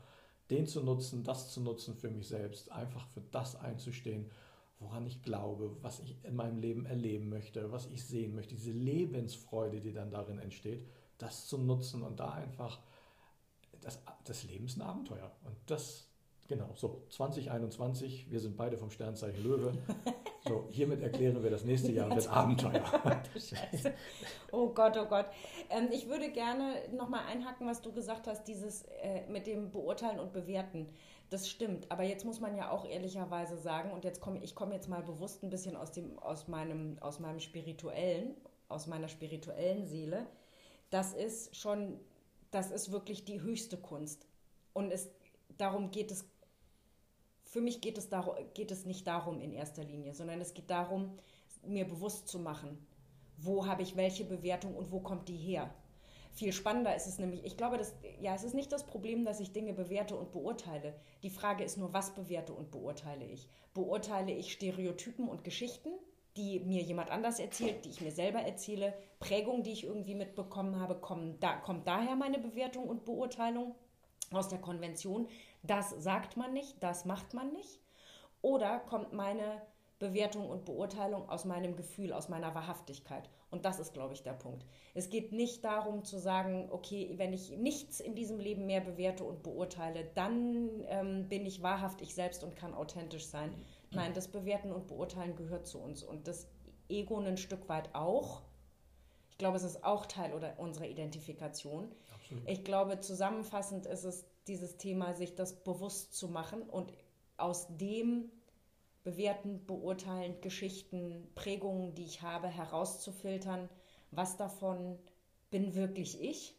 den 0.49 0.67
zu 0.67 0.81
nutzen, 0.81 1.23
das 1.23 1.51
zu 1.51 1.61
nutzen 1.61 1.95
für 1.95 2.09
mich 2.09 2.27
selbst, 2.27 2.71
einfach 2.71 3.05
für 3.07 3.21
das 3.31 3.55
einzustehen, 3.55 4.29
woran 4.79 5.05
ich 5.05 5.21
glaube, 5.21 5.75
was 5.81 5.99
ich 5.99 6.15
in 6.23 6.35
meinem 6.35 6.59
Leben 6.59 6.85
erleben 6.85 7.29
möchte, 7.29 7.71
was 7.71 7.87
ich 7.87 8.03
sehen 8.03 8.33
möchte, 8.35 8.55
diese 8.55 8.71
Lebensfreude, 8.71 9.81
die 9.81 9.91
dann 9.91 10.11
darin 10.11 10.39
entsteht, 10.39 10.85
das 11.17 11.47
zu 11.47 11.57
nutzen 11.57 12.01
und 12.01 12.19
da 12.19 12.31
einfach 12.31 12.79
das, 13.81 14.01
das 14.23 14.43
Leben 14.43 14.65
ist 14.65 14.77
ein 14.77 14.81
Abenteuer. 14.81 15.31
Und 15.43 15.55
das, 15.65 16.07
genau, 16.47 16.71
so 16.75 17.03
2021, 17.09 18.29
wir 18.29 18.39
sind 18.39 18.57
beide 18.57 18.77
vom 18.77 18.91
Sternzeichen 18.91 19.43
Löwe. 19.43 19.73
So, 20.49 20.67
hiermit 20.71 21.01
erklären 21.01 21.41
wir 21.41 21.49
das 21.49 21.63
nächste 21.63 21.91
Jahr 21.91 22.09
wird 22.09 22.27
Abenteuer. 22.31 22.83
oh 24.51 24.69
Gott, 24.69 24.97
oh 24.97 25.05
Gott. 25.05 25.27
Ähm, 25.69 25.89
ich 25.91 26.09
würde 26.09 26.31
gerne 26.31 26.81
nochmal 26.91 27.25
einhaken, 27.27 27.67
was 27.67 27.81
du 27.81 27.93
gesagt 27.93 28.27
hast, 28.27 28.43
dieses 28.45 28.83
äh, 29.01 29.25
mit 29.29 29.47
dem 29.47 29.71
Beurteilen 29.71 30.19
und 30.19 30.33
Bewerten. 30.33 30.89
Das 31.29 31.47
stimmt, 31.47 31.91
aber 31.91 32.03
jetzt 32.03 32.25
muss 32.25 32.39
man 32.39 32.57
ja 32.57 32.71
auch 32.71 32.85
ehrlicherweise 32.85 33.57
sagen, 33.57 33.91
und 33.91 34.03
jetzt 34.03 34.19
komme 34.19 34.39
ich 34.43 34.55
komme 34.55 34.73
jetzt 34.73 34.89
mal 34.89 35.03
bewusst 35.03 35.43
ein 35.43 35.51
bisschen 35.51 35.75
aus, 35.75 35.91
dem, 35.91 36.17
aus, 36.17 36.47
meinem, 36.47 36.97
aus 36.99 37.19
meinem 37.19 37.39
spirituellen, 37.39 38.33
aus 38.67 38.87
meiner 38.87 39.07
spirituellen 39.07 39.85
Seele. 39.85 40.25
Das 40.89 41.13
ist 41.13 41.55
schon 41.55 41.99
das 42.51 42.71
ist 42.71 42.91
wirklich 42.91 43.25
die 43.25 43.41
höchste 43.41 43.77
Kunst. 43.77 44.25
Und 44.73 44.91
es, 44.91 45.09
darum 45.57 45.91
geht 45.91 46.11
es, 46.11 46.25
für 47.49 47.61
mich 47.61 47.81
geht 47.81 47.97
es, 47.97 48.09
darum, 48.09 48.35
geht 48.53 48.71
es 48.71 48.85
nicht 48.85 49.07
darum 49.07 49.41
in 49.41 49.51
erster 49.51 49.83
Linie, 49.83 50.13
sondern 50.13 50.39
es 50.39 50.53
geht 50.53 50.69
darum, 50.69 51.17
mir 51.63 51.85
bewusst 51.85 52.27
zu 52.27 52.39
machen, 52.39 52.85
wo 53.37 53.65
habe 53.65 53.81
ich 53.81 53.95
welche 53.95 54.23
Bewertung 54.23 54.75
und 54.75 54.91
wo 54.91 54.99
kommt 54.99 55.27
die 55.27 55.37
her. 55.37 55.73
Viel 56.31 56.53
spannender 56.53 56.95
ist 56.95 57.07
es 57.07 57.17
nämlich, 57.17 57.43
ich 57.43 57.57
glaube, 57.57 57.77
dass, 57.77 57.95
ja, 58.21 58.35
es 58.35 58.43
ist 58.43 58.53
nicht 58.53 58.71
das 58.71 58.85
Problem, 58.85 59.25
dass 59.25 59.39
ich 59.39 59.51
Dinge 59.51 59.73
bewerte 59.73 60.15
und 60.15 60.31
beurteile. 60.31 60.93
Die 61.23 61.31
Frage 61.31 61.63
ist 61.63 61.77
nur, 61.77 61.91
was 61.91 62.13
bewerte 62.13 62.53
und 62.53 62.69
beurteile 62.69 63.25
ich? 63.25 63.49
Beurteile 63.73 64.31
ich 64.31 64.53
Stereotypen 64.53 65.27
und 65.27 65.43
Geschichten? 65.43 65.89
die 66.37 66.59
mir 66.59 66.81
jemand 66.81 67.09
anders 67.09 67.39
erzählt, 67.39 67.83
die 67.83 67.89
ich 67.89 68.01
mir 68.01 68.11
selber 68.11 68.39
erzähle, 68.39 68.93
Prägungen, 69.19 69.63
die 69.63 69.73
ich 69.73 69.83
irgendwie 69.83 70.15
mitbekommen 70.15 70.79
habe, 70.79 70.95
kommen 70.95 71.37
da, 71.39 71.57
kommt 71.57 71.85
daher 71.87 72.15
meine 72.15 72.37
Bewertung 72.37 72.87
und 72.87 73.03
Beurteilung 73.03 73.75
aus 74.31 74.49
der 74.49 74.59
Konvention. 74.59 75.27
Das 75.63 75.89
sagt 75.89 76.37
man 76.37 76.53
nicht, 76.53 76.81
das 76.81 77.05
macht 77.05 77.33
man 77.33 77.51
nicht. 77.53 77.79
Oder 78.41 78.79
kommt 78.79 79.13
meine 79.13 79.61
Bewertung 79.99 80.49
und 80.49 80.63
Beurteilung 80.63 81.27
aus 81.27 81.43
meinem 81.43 81.75
Gefühl, 81.75 82.13
aus 82.13 82.29
meiner 82.29 82.55
Wahrhaftigkeit. 82.55 83.29
Und 83.51 83.65
das 83.65 83.79
ist, 83.79 83.93
glaube 83.93 84.13
ich, 84.13 84.23
der 84.23 84.33
Punkt. 84.33 84.65
Es 84.93 85.09
geht 85.09 85.33
nicht 85.33 85.65
darum 85.65 86.05
zu 86.05 86.17
sagen, 86.17 86.69
okay, 86.71 87.11
wenn 87.17 87.33
ich 87.33 87.57
nichts 87.57 87.99
in 87.99 88.15
diesem 88.15 88.39
Leben 88.39 88.65
mehr 88.65 88.79
bewerte 88.79 89.25
und 89.25 89.43
beurteile, 89.43 90.09
dann 90.15 90.85
ähm, 90.87 91.27
bin 91.27 91.45
ich 91.45 91.61
wahrhaft 91.61 92.01
ich 92.01 92.15
selbst 92.15 92.45
und 92.45 92.55
kann 92.55 92.73
authentisch 92.73 93.25
sein. 93.25 93.53
Nein, 93.91 94.13
das 94.13 94.29
Bewerten 94.29 94.71
und 94.71 94.87
Beurteilen 94.87 95.35
gehört 95.35 95.67
zu 95.67 95.79
uns 95.79 96.03
und 96.03 96.27
das 96.27 96.47
Ego 96.87 97.17
ein 97.17 97.37
Stück 97.37 97.67
weit 97.67 97.93
auch. 97.93 98.43
Ich 99.39 99.41
glaube, 99.41 99.55
es 99.55 99.63
ist 99.63 99.85
auch 99.85 100.05
Teil 100.05 100.33
oder 100.33 100.59
unserer 100.59 100.89
Identifikation. 100.89 101.95
Absolut. 102.13 102.49
Ich 102.49 102.65
glaube, 102.65 102.99
zusammenfassend 102.99 103.85
ist 103.85 104.03
es 104.03 104.25
dieses 104.47 104.75
Thema, 104.75 105.13
sich 105.13 105.33
das 105.33 105.63
bewusst 105.63 106.13
zu 106.13 106.27
machen 106.27 106.61
und 106.63 106.91
aus 107.37 107.67
dem 107.77 108.29
bewerten, 109.05 109.65
beurteilen, 109.65 110.41
Geschichten, 110.41 111.31
Prägungen, 111.35 111.95
die 111.95 112.03
ich 112.03 112.21
habe, 112.21 112.49
herauszufiltern, 112.49 113.69
was 114.11 114.35
davon 114.35 114.99
bin 115.51 115.73
wirklich 115.73 116.21
ich 116.21 116.57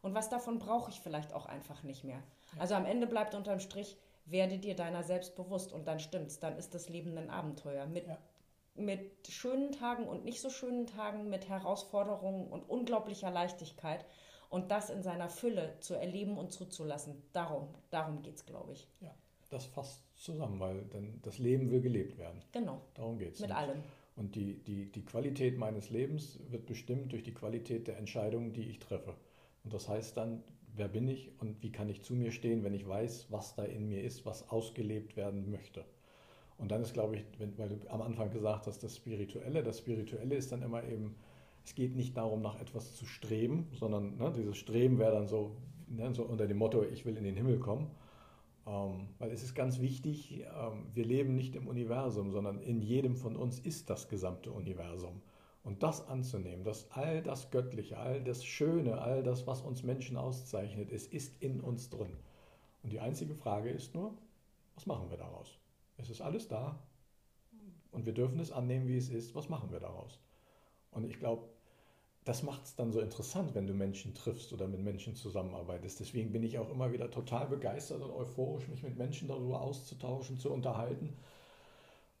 und 0.00 0.14
was 0.14 0.28
davon 0.28 0.60
brauche 0.60 0.92
ich 0.92 1.00
vielleicht 1.00 1.32
auch 1.32 1.46
einfach 1.46 1.82
nicht 1.82 2.04
mehr. 2.04 2.22
Also 2.60 2.76
am 2.76 2.86
Ende 2.86 3.08
bleibt 3.08 3.34
unterm 3.34 3.58
Strich, 3.58 3.96
werde 4.24 4.58
dir 4.58 4.76
deiner 4.76 5.02
selbst 5.02 5.34
bewusst 5.34 5.72
und 5.72 5.88
dann 5.88 5.98
stimmt's, 5.98 6.38
dann 6.38 6.56
ist 6.58 6.74
das 6.74 6.88
Leben 6.88 7.18
ein 7.18 7.28
Abenteuer 7.28 7.86
mit, 7.86 8.06
ja. 8.06 8.18
Mit 8.74 9.28
schönen 9.28 9.72
Tagen 9.72 10.06
und 10.06 10.24
nicht 10.24 10.40
so 10.40 10.50
schönen 10.50 10.86
Tagen, 10.86 11.30
mit 11.30 11.48
Herausforderungen 11.48 12.48
und 12.48 12.68
unglaublicher 12.68 13.30
Leichtigkeit 13.30 14.04
und 14.50 14.70
das 14.70 14.90
in 14.90 15.02
seiner 15.02 15.28
Fülle 15.28 15.76
zu 15.80 15.94
erleben 15.94 16.38
und 16.38 16.52
zuzulassen. 16.52 17.22
Darum, 17.32 17.68
darum 17.90 18.22
geht 18.22 18.36
es, 18.36 18.46
glaube 18.46 18.72
ich. 18.72 18.88
Ja, 19.00 19.14
das 19.50 19.66
fasst 19.66 20.02
zusammen, 20.16 20.60
weil 20.60 20.82
dann 20.86 21.20
das 21.22 21.38
Leben 21.38 21.70
will 21.70 21.80
gelebt 21.80 22.18
werden. 22.18 22.42
Genau. 22.52 22.80
Darum 22.94 23.18
geht 23.18 23.34
es. 23.34 23.40
Mit 23.40 23.52
allem. 23.52 23.82
Und 24.16 24.36
die, 24.36 24.62
die, 24.62 24.92
die 24.92 25.04
Qualität 25.04 25.58
meines 25.58 25.90
Lebens 25.90 26.38
wird 26.48 26.66
bestimmt 26.66 27.12
durch 27.12 27.24
die 27.24 27.34
Qualität 27.34 27.88
der 27.88 27.98
Entscheidungen, 27.98 28.52
die 28.52 28.68
ich 28.68 28.78
treffe. 28.78 29.14
Und 29.64 29.72
das 29.72 29.88
heißt 29.88 30.16
dann, 30.16 30.44
wer 30.76 30.88
bin 30.88 31.08
ich 31.08 31.32
und 31.40 31.62
wie 31.62 31.72
kann 31.72 31.88
ich 31.88 32.02
zu 32.02 32.14
mir 32.14 32.30
stehen, 32.30 32.62
wenn 32.62 32.74
ich 32.74 32.86
weiß, 32.86 33.26
was 33.30 33.54
da 33.54 33.64
in 33.64 33.88
mir 33.88 34.02
ist, 34.02 34.24
was 34.24 34.48
ausgelebt 34.50 35.16
werden 35.16 35.50
möchte. 35.50 35.84
Und 36.58 36.70
dann 36.70 36.82
ist, 36.82 36.94
glaube 36.94 37.16
ich, 37.16 37.24
wenn, 37.38 37.56
weil 37.58 37.68
du 37.68 37.90
am 37.90 38.02
Anfang 38.02 38.30
gesagt 38.30 38.66
hast, 38.66 38.82
das 38.82 38.96
Spirituelle, 38.96 39.62
das 39.62 39.78
Spirituelle 39.78 40.36
ist 40.36 40.52
dann 40.52 40.62
immer 40.62 40.84
eben, 40.84 41.16
es 41.64 41.74
geht 41.74 41.96
nicht 41.96 42.16
darum, 42.16 42.42
nach 42.42 42.60
etwas 42.60 42.94
zu 42.94 43.06
streben, 43.06 43.68
sondern 43.72 44.16
ne, 44.16 44.32
dieses 44.36 44.56
Streben 44.56 44.98
wäre 44.98 45.12
dann 45.12 45.26
so, 45.26 45.56
ne, 45.88 46.14
so 46.14 46.24
unter 46.24 46.46
dem 46.46 46.58
Motto, 46.58 46.84
ich 46.84 47.04
will 47.06 47.16
in 47.16 47.24
den 47.24 47.36
Himmel 47.36 47.58
kommen. 47.58 47.90
Ähm, 48.66 49.08
weil 49.18 49.30
es 49.30 49.42
ist 49.42 49.54
ganz 49.54 49.80
wichtig, 49.80 50.40
ähm, 50.40 50.86
wir 50.94 51.04
leben 51.04 51.34
nicht 51.34 51.54
im 51.56 51.66
Universum, 51.66 52.30
sondern 52.30 52.60
in 52.60 52.80
jedem 52.80 53.16
von 53.16 53.36
uns 53.36 53.58
ist 53.58 53.90
das 53.90 54.08
gesamte 54.08 54.52
Universum. 54.52 55.20
Und 55.64 55.82
das 55.82 56.06
anzunehmen, 56.08 56.64
dass 56.64 56.90
all 56.90 57.22
das 57.22 57.50
Göttliche, 57.50 57.96
all 57.98 58.22
das 58.22 58.44
Schöne, 58.44 59.00
all 59.00 59.22
das, 59.22 59.46
was 59.46 59.62
uns 59.62 59.82
Menschen 59.82 60.16
auszeichnet, 60.16 60.92
es 60.92 61.06
ist 61.06 61.42
in 61.42 61.60
uns 61.60 61.88
drin. 61.90 62.12
Und 62.82 62.92
die 62.92 63.00
einzige 63.00 63.34
Frage 63.34 63.70
ist 63.70 63.94
nur, 63.94 64.14
Was 64.76 64.86
machen 64.86 65.08
wir 65.10 65.16
daraus? 65.16 65.56
Es 65.96 66.10
ist 66.10 66.20
alles 66.20 66.48
da 66.48 66.78
und 67.92 68.06
wir 68.06 68.12
dürfen 68.12 68.40
es 68.40 68.50
annehmen, 68.50 68.88
wie 68.88 68.96
es 68.96 69.08
ist. 69.08 69.34
Was 69.34 69.48
machen 69.48 69.70
wir 69.70 69.80
daraus? 69.80 70.20
Und 70.90 71.04
ich 71.04 71.18
glaube, 71.18 71.48
das 72.24 72.42
macht 72.42 72.64
es 72.64 72.74
dann 72.74 72.90
so 72.90 73.00
interessant, 73.00 73.54
wenn 73.54 73.66
du 73.66 73.74
Menschen 73.74 74.14
triffst 74.14 74.52
oder 74.52 74.66
mit 74.66 74.80
Menschen 74.80 75.14
zusammenarbeitest. 75.14 76.00
Deswegen 76.00 76.32
bin 76.32 76.42
ich 76.42 76.58
auch 76.58 76.70
immer 76.70 76.92
wieder 76.92 77.10
total 77.10 77.46
begeistert 77.46 78.02
und 78.02 78.10
euphorisch, 78.10 78.66
mich 78.68 78.82
mit 78.82 78.96
Menschen 78.96 79.28
darüber 79.28 79.60
auszutauschen, 79.60 80.38
zu 80.38 80.50
unterhalten. 80.50 81.16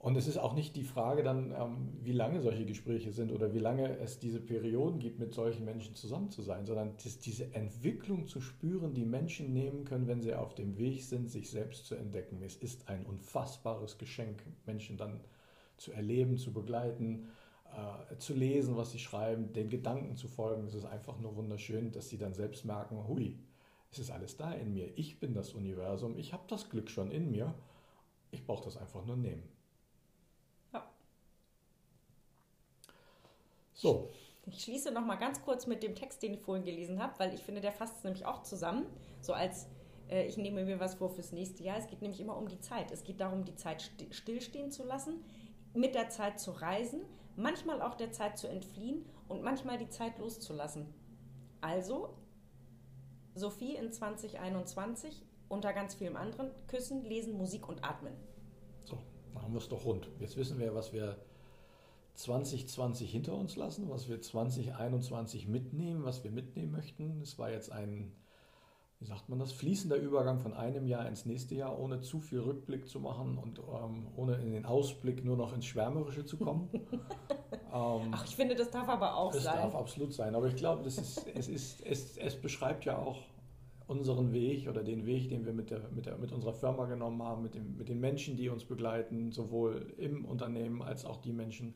Und 0.04 0.16
es 0.16 0.26
ist 0.26 0.36
auch 0.36 0.52
nicht 0.52 0.76
die 0.76 0.84
Frage 0.84 1.22
dann, 1.22 1.50
ähm, 1.52 1.88
wie 2.02 2.12
lange 2.12 2.42
solche 2.42 2.66
Gespräche 2.66 3.10
sind 3.10 3.32
oder 3.32 3.54
wie 3.54 3.58
lange 3.58 3.96
es 4.00 4.18
diese 4.18 4.38
Perioden 4.38 4.98
gibt, 4.98 5.18
mit 5.18 5.32
solchen 5.32 5.64
Menschen 5.64 5.94
zusammen 5.94 6.30
zu 6.30 6.42
sein, 6.42 6.66
sondern 6.66 6.92
diese 7.24 7.54
Entwicklung 7.54 8.26
zu 8.26 8.42
spüren, 8.42 8.92
die 8.92 9.06
Menschen 9.06 9.54
nehmen 9.54 9.86
können, 9.86 10.06
wenn 10.06 10.20
sie 10.20 10.34
auf 10.34 10.54
dem 10.54 10.76
Weg 10.76 11.02
sind, 11.04 11.30
sich 11.30 11.48
selbst 11.48 11.86
zu 11.86 11.94
entdecken. 11.94 12.42
Es 12.42 12.56
ist 12.56 12.86
ein 12.90 13.06
unfassbares 13.06 13.96
Geschenk, 13.96 14.42
Menschen 14.66 14.98
dann 14.98 15.20
zu 15.78 15.90
erleben, 15.90 16.36
zu 16.36 16.52
begleiten 16.52 17.28
äh, 17.72 18.18
zu 18.18 18.34
lesen, 18.34 18.76
was 18.76 18.92
sie 18.92 18.98
schreiben, 18.98 19.54
den 19.54 19.70
Gedanken 19.70 20.16
zu 20.16 20.28
folgen. 20.28 20.66
Es 20.66 20.74
ist 20.74 20.84
einfach 20.84 21.18
nur 21.18 21.34
wunderschön, 21.36 21.92
dass 21.92 22.10
sie 22.10 22.18
dann 22.18 22.34
selbst 22.34 22.66
merken, 22.66 23.08
hui, 23.08 23.38
es 23.90 24.00
ist 24.00 24.10
alles 24.10 24.36
da 24.36 24.52
in 24.52 24.74
mir. 24.74 24.92
Ich 24.98 25.18
bin 25.18 25.32
das 25.32 25.54
Universum, 25.54 26.18
ich 26.18 26.34
habe 26.34 26.44
das 26.48 26.68
Glück 26.68 26.90
schon 26.90 27.10
in 27.10 27.30
mir. 27.30 27.54
Ich 28.32 28.44
brauche 28.44 28.64
das 28.64 28.76
einfach 28.76 29.06
nur 29.06 29.16
nehmen. 29.16 29.53
So. 33.74 34.10
Ich 34.46 34.62
schließe 34.62 34.90
noch 34.90 35.04
mal 35.04 35.16
ganz 35.16 35.42
kurz 35.42 35.66
mit 35.66 35.82
dem 35.82 35.94
Text, 35.94 36.22
den 36.22 36.34
ich 36.34 36.40
vorhin 36.40 36.64
gelesen 36.64 37.02
habe, 37.02 37.18
weil 37.18 37.34
ich 37.34 37.40
finde, 37.40 37.60
der 37.60 37.72
fasst 37.72 37.98
es 37.98 38.04
nämlich 38.04 38.26
auch 38.26 38.42
zusammen. 38.42 38.86
So 39.20 39.32
als 39.32 39.68
äh, 40.08 40.26
ich 40.26 40.36
nehme 40.36 40.64
mir 40.64 40.80
was 40.80 40.94
vor 40.94 41.10
fürs 41.10 41.32
nächste 41.32 41.62
Jahr. 41.62 41.78
Es 41.78 41.86
geht 41.86 42.02
nämlich 42.02 42.20
immer 42.20 42.36
um 42.36 42.48
die 42.48 42.60
Zeit. 42.60 42.90
Es 42.90 43.04
geht 43.04 43.20
darum, 43.20 43.44
die 43.44 43.56
Zeit 43.56 43.90
stillstehen 44.10 44.70
zu 44.70 44.84
lassen, 44.84 45.24
mit 45.74 45.94
der 45.94 46.08
Zeit 46.08 46.38
zu 46.38 46.52
reisen, 46.52 47.00
manchmal 47.36 47.82
auch 47.82 47.94
der 47.94 48.12
Zeit 48.12 48.38
zu 48.38 48.48
entfliehen 48.48 49.04
und 49.28 49.42
manchmal 49.42 49.78
die 49.78 49.88
Zeit 49.88 50.18
loszulassen. 50.18 50.86
Also, 51.60 52.14
Sophie 53.34 53.74
in 53.74 53.92
2021 53.92 55.22
unter 55.48 55.72
ganz 55.72 55.94
vielem 55.94 56.16
anderen 56.16 56.50
küssen, 56.68 57.04
lesen, 57.04 57.36
Musik 57.36 57.68
und 57.68 57.84
atmen. 57.84 58.14
So, 58.84 58.98
machen 59.32 59.52
wir 59.52 59.58
es 59.58 59.68
doch 59.68 59.84
rund. 59.84 60.08
Jetzt 60.20 60.36
wissen 60.36 60.58
wir, 60.58 60.74
was 60.74 60.92
wir 60.92 61.16
2020 62.14 63.10
hinter 63.10 63.34
uns 63.34 63.56
lassen, 63.56 63.88
was 63.90 64.08
wir 64.08 64.20
2021 64.20 65.48
mitnehmen, 65.48 66.04
was 66.04 66.24
wir 66.24 66.30
mitnehmen 66.30 66.72
möchten. 66.72 67.20
Es 67.22 67.38
war 67.38 67.50
jetzt 67.50 67.72
ein 67.72 68.12
wie 69.04 69.08
sagt 69.08 69.28
man 69.28 69.38
das, 69.38 69.52
fließender 69.52 69.96
Übergang 69.96 70.40
von 70.40 70.54
einem 70.54 70.86
Jahr 70.86 71.06
ins 71.06 71.26
nächste 71.26 71.54
Jahr, 71.54 71.78
ohne 71.78 72.00
zu 72.00 72.20
viel 72.20 72.40
Rückblick 72.40 72.88
zu 72.88 73.00
machen 73.00 73.36
und 73.36 73.58
ähm, 73.58 74.06
ohne 74.16 74.36
in 74.36 74.52
den 74.52 74.64
Ausblick 74.64 75.24
nur 75.24 75.36
noch 75.36 75.54
ins 75.54 75.66
Schwärmerische 75.66 76.24
zu 76.24 76.38
kommen. 76.38 76.70
ähm, 77.72 78.10
Ach, 78.12 78.24
ich 78.24 78.34
finde, 78.34 78.54
das 78.54 78.70
darf 78.70 78.88
aber 78.88 79.14
auch 79.14 79.32
das 79.32 79.44
sein. 79.44 79.56
Es 79.56 79.60
darf 79.60 79.74
absolut 79.74 80.14
sein, 80.14 80.34
aber 80.34 80.46
ich 80.46 80.56
glaube, 80.56 80.84
das 80.84 80.96
ist, 80.96 81.26
es, 81.34 81.48
ist, 81.48 81.84
es, 81.84 82.16
es 82.16 82.34
beschreibt 82.40 82.86
ja 82.86 82.96
auch 82.96 83.20
unseren 83.86 84.32
Weg 84.32 84.68
oder 84.68 84.82
den 84.82 85.04
Weg, 85.04 85.28
den 85.28 85.44
wir 85.44 85.52
mit, 85.52 85.70
der, 85.70 85.90
mit, 85.90 86.06
der, 86.06 86.16
mit 86.16 86.32
unserer 86.32 86.54
Firma 86.54 86.86
genommen 86.86 87.22
haben, 87.22 87.42
mit, 87.42 87.54
dem, 87.54 87.76
mit 87.76 87.90
den 87.90 88.00
Menschen, 88.00 88.38
die 88.38 88.48
uns 88.48 88.64
begleiten, 88.64 89.32
sowohl 89.32 89.92
im 89.98 90.24
Unternehmen 90.24 90.80
als 90.80 91.04
auch 91.04 91.18
die 91.18 91.34
Menschen, 91.34 91.74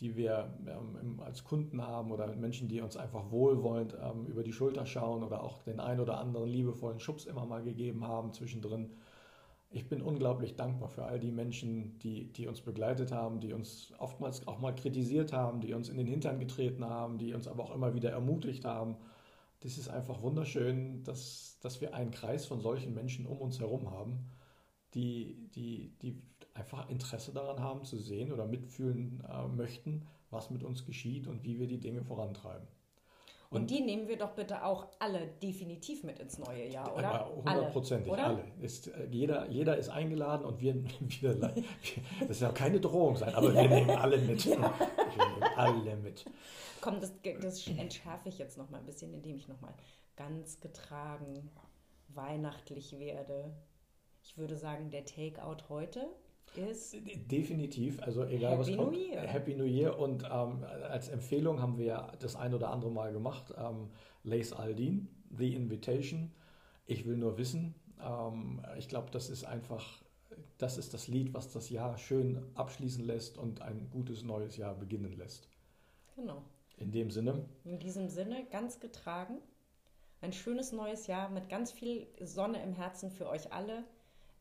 die 0.00 0.16
wir 0.16 0.52
ähm, 0.66 1.20
als 1.20 1.44
Kunden 1.44 1.82
haben 1.82 2.12
oder 2.12 2.34
Menschen, 2.36 2.68
die 2.68 2.80
uns 2.80 2.96
einfach 2.96 3.30
wohlwollend 3.30 3.96
ähm, 4.00 4.26
über 4.26 4.44
die 4.44 4.52
Schulter 4.52 4.86
schauen 4.86 5.24
oder 5.24 5.42
auch 5.42 5.62
den 5.62 5.80
ein 5.80 5.98
oder 5.98 6.18
anderen 6.18 6.48
liebevollen 6.48 7.00
Schubs 7.00 7.24
immer 7.24 7.44
mal 7.46 7.62
gegeben 7.62 8.06
haben 8.06 8.32
zwischendrin. 8.32 8.90
Ich 9.70 9.88
bin 9.88 10.00
unglaublich 10.00 10.56
dankbar 10.56 10.88
für 10.88 11.04
all 11.04 11.18
die 11.18 11.32
Menschen, 11.32 11.98
die, 11.98 12.32
die 12.32 12.46
uns 12.46 12.60
begleitet 12.60 13.12
haben, 13.12 13.40
die 13.40 13.52
uns 13.52 13.92
oftmals 13.98 14.46
auch 14.46 14.60
mal 14.60 14.74
kritisiert 14.74 15.32
haben, 15.32 15.60
die 15.60 15.74
uns 15.74 15.88
in 15.88 15.98
den 15.98 16.06
Hintern 16.06 16.38
getreten 16.38 16.84
haben, 16.84 17.18
die 17.18 17.34
uns 17.34 17.48
aber 17.48 17.64
auch 17.64 17.74
immer 17.74 17.92
wieder 17.92 18.10
ermutigt 18.10 18.64
haben. 18.64 18.96
Das 19.60 19.76
ist 19.76 19.88
einfach 19.88 20.22
wunderschön, 20.22 21.02
dass, 21.02 21.58
dass 21.60 21.80
wir 21.80 21.92
einen 21.92 22.12
Kreis 22.12 22.46
von 22.46 22.60
solchen 22.60 22.94
Menschen 22.94 23.26
um 23.26 23.38
uns 23.38 23.58
herum 23.58 23.90
haben, 23.90 24.30
die, 24.94 25.50
die, 25.54 25.92
die 26.00 26.22
einfach 26.58 26.88
Interesse 26.90 27.32
daran 27.32 27.60
haben 27.60 27.84
zu 27.84 27.98
sehen 27.98 28.32
oder 28.32 28.46
mitfühlen 28.46 29.22
äh, 29.28 29.46
möchten, 29.48 30.06
was 30.30 30.50
mit 30.50 30.62
uns 30.62 30.84
geschieht 30.84 31.26
und 31.26 31.44
wie 31.44 31.58
wir 31.58 31.66
die 31.66 31.78
Dinge 31.78 32.02
vorantreiben. 32.02 32.66
Und, 33.50 33.62
und 33.62 33.70
die 33.70 33.80
nehmen 33.80 34.08
wir 34.08 34.18
doch 34.18 34.32
bitte 34.32 34.62
auch 34.62 34.88
alle 34.98 35.26
definitiv 35.42 36.04
mit 36.04 36.18
ins 36.18 36.38
neue 36.38 36.68
Jahr, 36.68 36.94
oder? 36.94 37.32
Hundertprozentig, 37.34 38.12
alle. 38.12 38.24
alle. 38.24 38.44
Ist, 38.60 38.88
äh, 38.88 39.06
jeder, 39.10 39.48
jeder 39.48 39.78
ist 39.78 39.88
eingeladen 39.88 40.44
und 40.44 40.60
wir, 40.60 40.74
wir, 41.00 41.54
das 42.26 42.40
soll 42.40 42.52
keine 42.52 42.78
Drohung 42.78 43.16
sein, 43.16 43.34
aber 43.34 43.54
wir 43.54 43.68
nehmen 43.68 43.90
alle 43.90 44.18
mit. 44.18 44.44
Ja. 44.44 44.56
Wir 45.16 45.26
nehmen 45.26 45.42
alle 45.56 45.96
mit. 45.96 46.26
Komm, 46.80 47.00
das, 47.00 47.12
das 47.40 47.66
entschärfe 47.66 48.28
ich 48.28 48.38
jetzt 48.38 48.56
noch 48.56 48.70
mal 48.70 48.78
ein 48.78 48.86
bisschen, 48.86 49.12
indem 49.12 49.36
ich 49.36 49.48
noch 49.48 49.60
mal 49.60 49.74
ganz 50.14 50.60
getragen 50.60 51.50
weihnachtlich 52.08 52.98
werde. 52.98 53.52
Ich 54.22 54.36
würde 54.36 54.56
sagen, 54.56 54.90
der 54.90 55.04
Takeout 55.04 55.68
heute 55.68 56.06
ist. 56.56 56.96
Definitiv, 57.30 58.00
also 58.02 58.24
egal 58.24 58.52
Happy 58.52 58.60
was 58.60 58.76
kommt. 58.76 58.92
New 58.92 58.98
Year. 58.98 59.22
Happy 59.22 59.54
New 59.54 59.64
Year 59.64 59.98
und 59.98 60.24
ähm, 60.24 60.64
als 60.88 61.08
Empfehlung 61.08 61.60
haben 61.60 61.78
wir 61.78 62.12
das 62.20 62.36
ein 62.36 62.54
oder 62.54 62.70
andere 62.70 62.90
Mal 62.90 63.12
gemacht. 63.12 63.52
Ähm, 63.56 63.90
Lace 64.24 64.52
Aldin, 64.52 65.08
The 65.36 65.54
Invitation. 65.54 66.32
Ich 66.86 67.06
will 67.06 67.16
nur 67.16 67.38
wissen. 67.38 67.74
Ähm, 68.00 68.62
ich 68.78 68.88
glaube, 68.88 69.10
das 69.10 69.30
ist 69.30 69.44
einfach, 69.44 70.02
das 70.58 70.78
ist 70.78 70.94
das 70.94 71.08
Lied, 71.08 71.34
was 71.34 71.52
das 71.52 71.70
Jahr 71.70 71.98
schön 71.98 72.44
abschließen 72.54 73.04
lässt 73.04 73.38
und 73.38 73.62
ein 73.62 73.88
gutes 73.90 74.22
neues 74.22 74.56
Jahr 74.56 74.74
beginnen 74.74 75.12
lässt. 75.16 75.48
Genau. 76.16 76.42
In 76.78 76.92
dem 76.92 77.10
Sinne. 77.10 77.44
In 77.64 77.78
diesem 77.78 78.08
Sinne, 78.08 78.46
ganz 78.50 78.80
getragen. 78.80 79.38
Ein 80.20 80.32
schönes 80.32 80.72
neues 80.72 81.06
Jahr 81.06 81.28
mit 81.28 81.48
ganz 81.48 81.70
viel 81.70 82.06
Sonne 82.20 82.62
im 82.62 82.72
Herzen 82.72 83.10
für 83.10 83.28
euch 83.28 83.52
alle. 83.52 83.84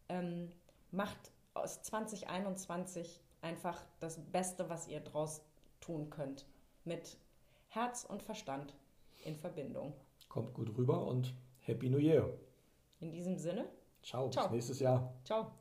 Ähm, 0.10 0.52
macht 0.91 1.32
aus 1.62 1.82
2021 1.82 3.22
einfach 3.41 3.82
das 4.00 4.20
Beste, 4.32 4.70
was 4.70 4.88
ihr 4.88 5.00
draus 5.00 5.41
tun 5.80 6.10
könnt. 6.10 6.46
Mit 6.84 7.17
Herz 7.70 8.06
und 8.06 8.24
Verstand 8.24 8.74
in 9.24 9.36
Verbindung. 9.36 9.93
Kommt 10.30 10.54
gut 10.54 10.76
rüber 10.78 11.06
und 11.06 11.34
Happy 11.60 11.89
New 11.89 12.00
Year. 12.00 12.34
In 13.00 13.12
diesem 13.12 13.38
Sinne. 13.38 13.67
Ciao, 14.02 14.30
Ciao. 14.30 14.46
bis 14.46 14.54
nächstes 14.54 14.80
Jahr. 14.80 15.13
Ciao. 15.24 15.52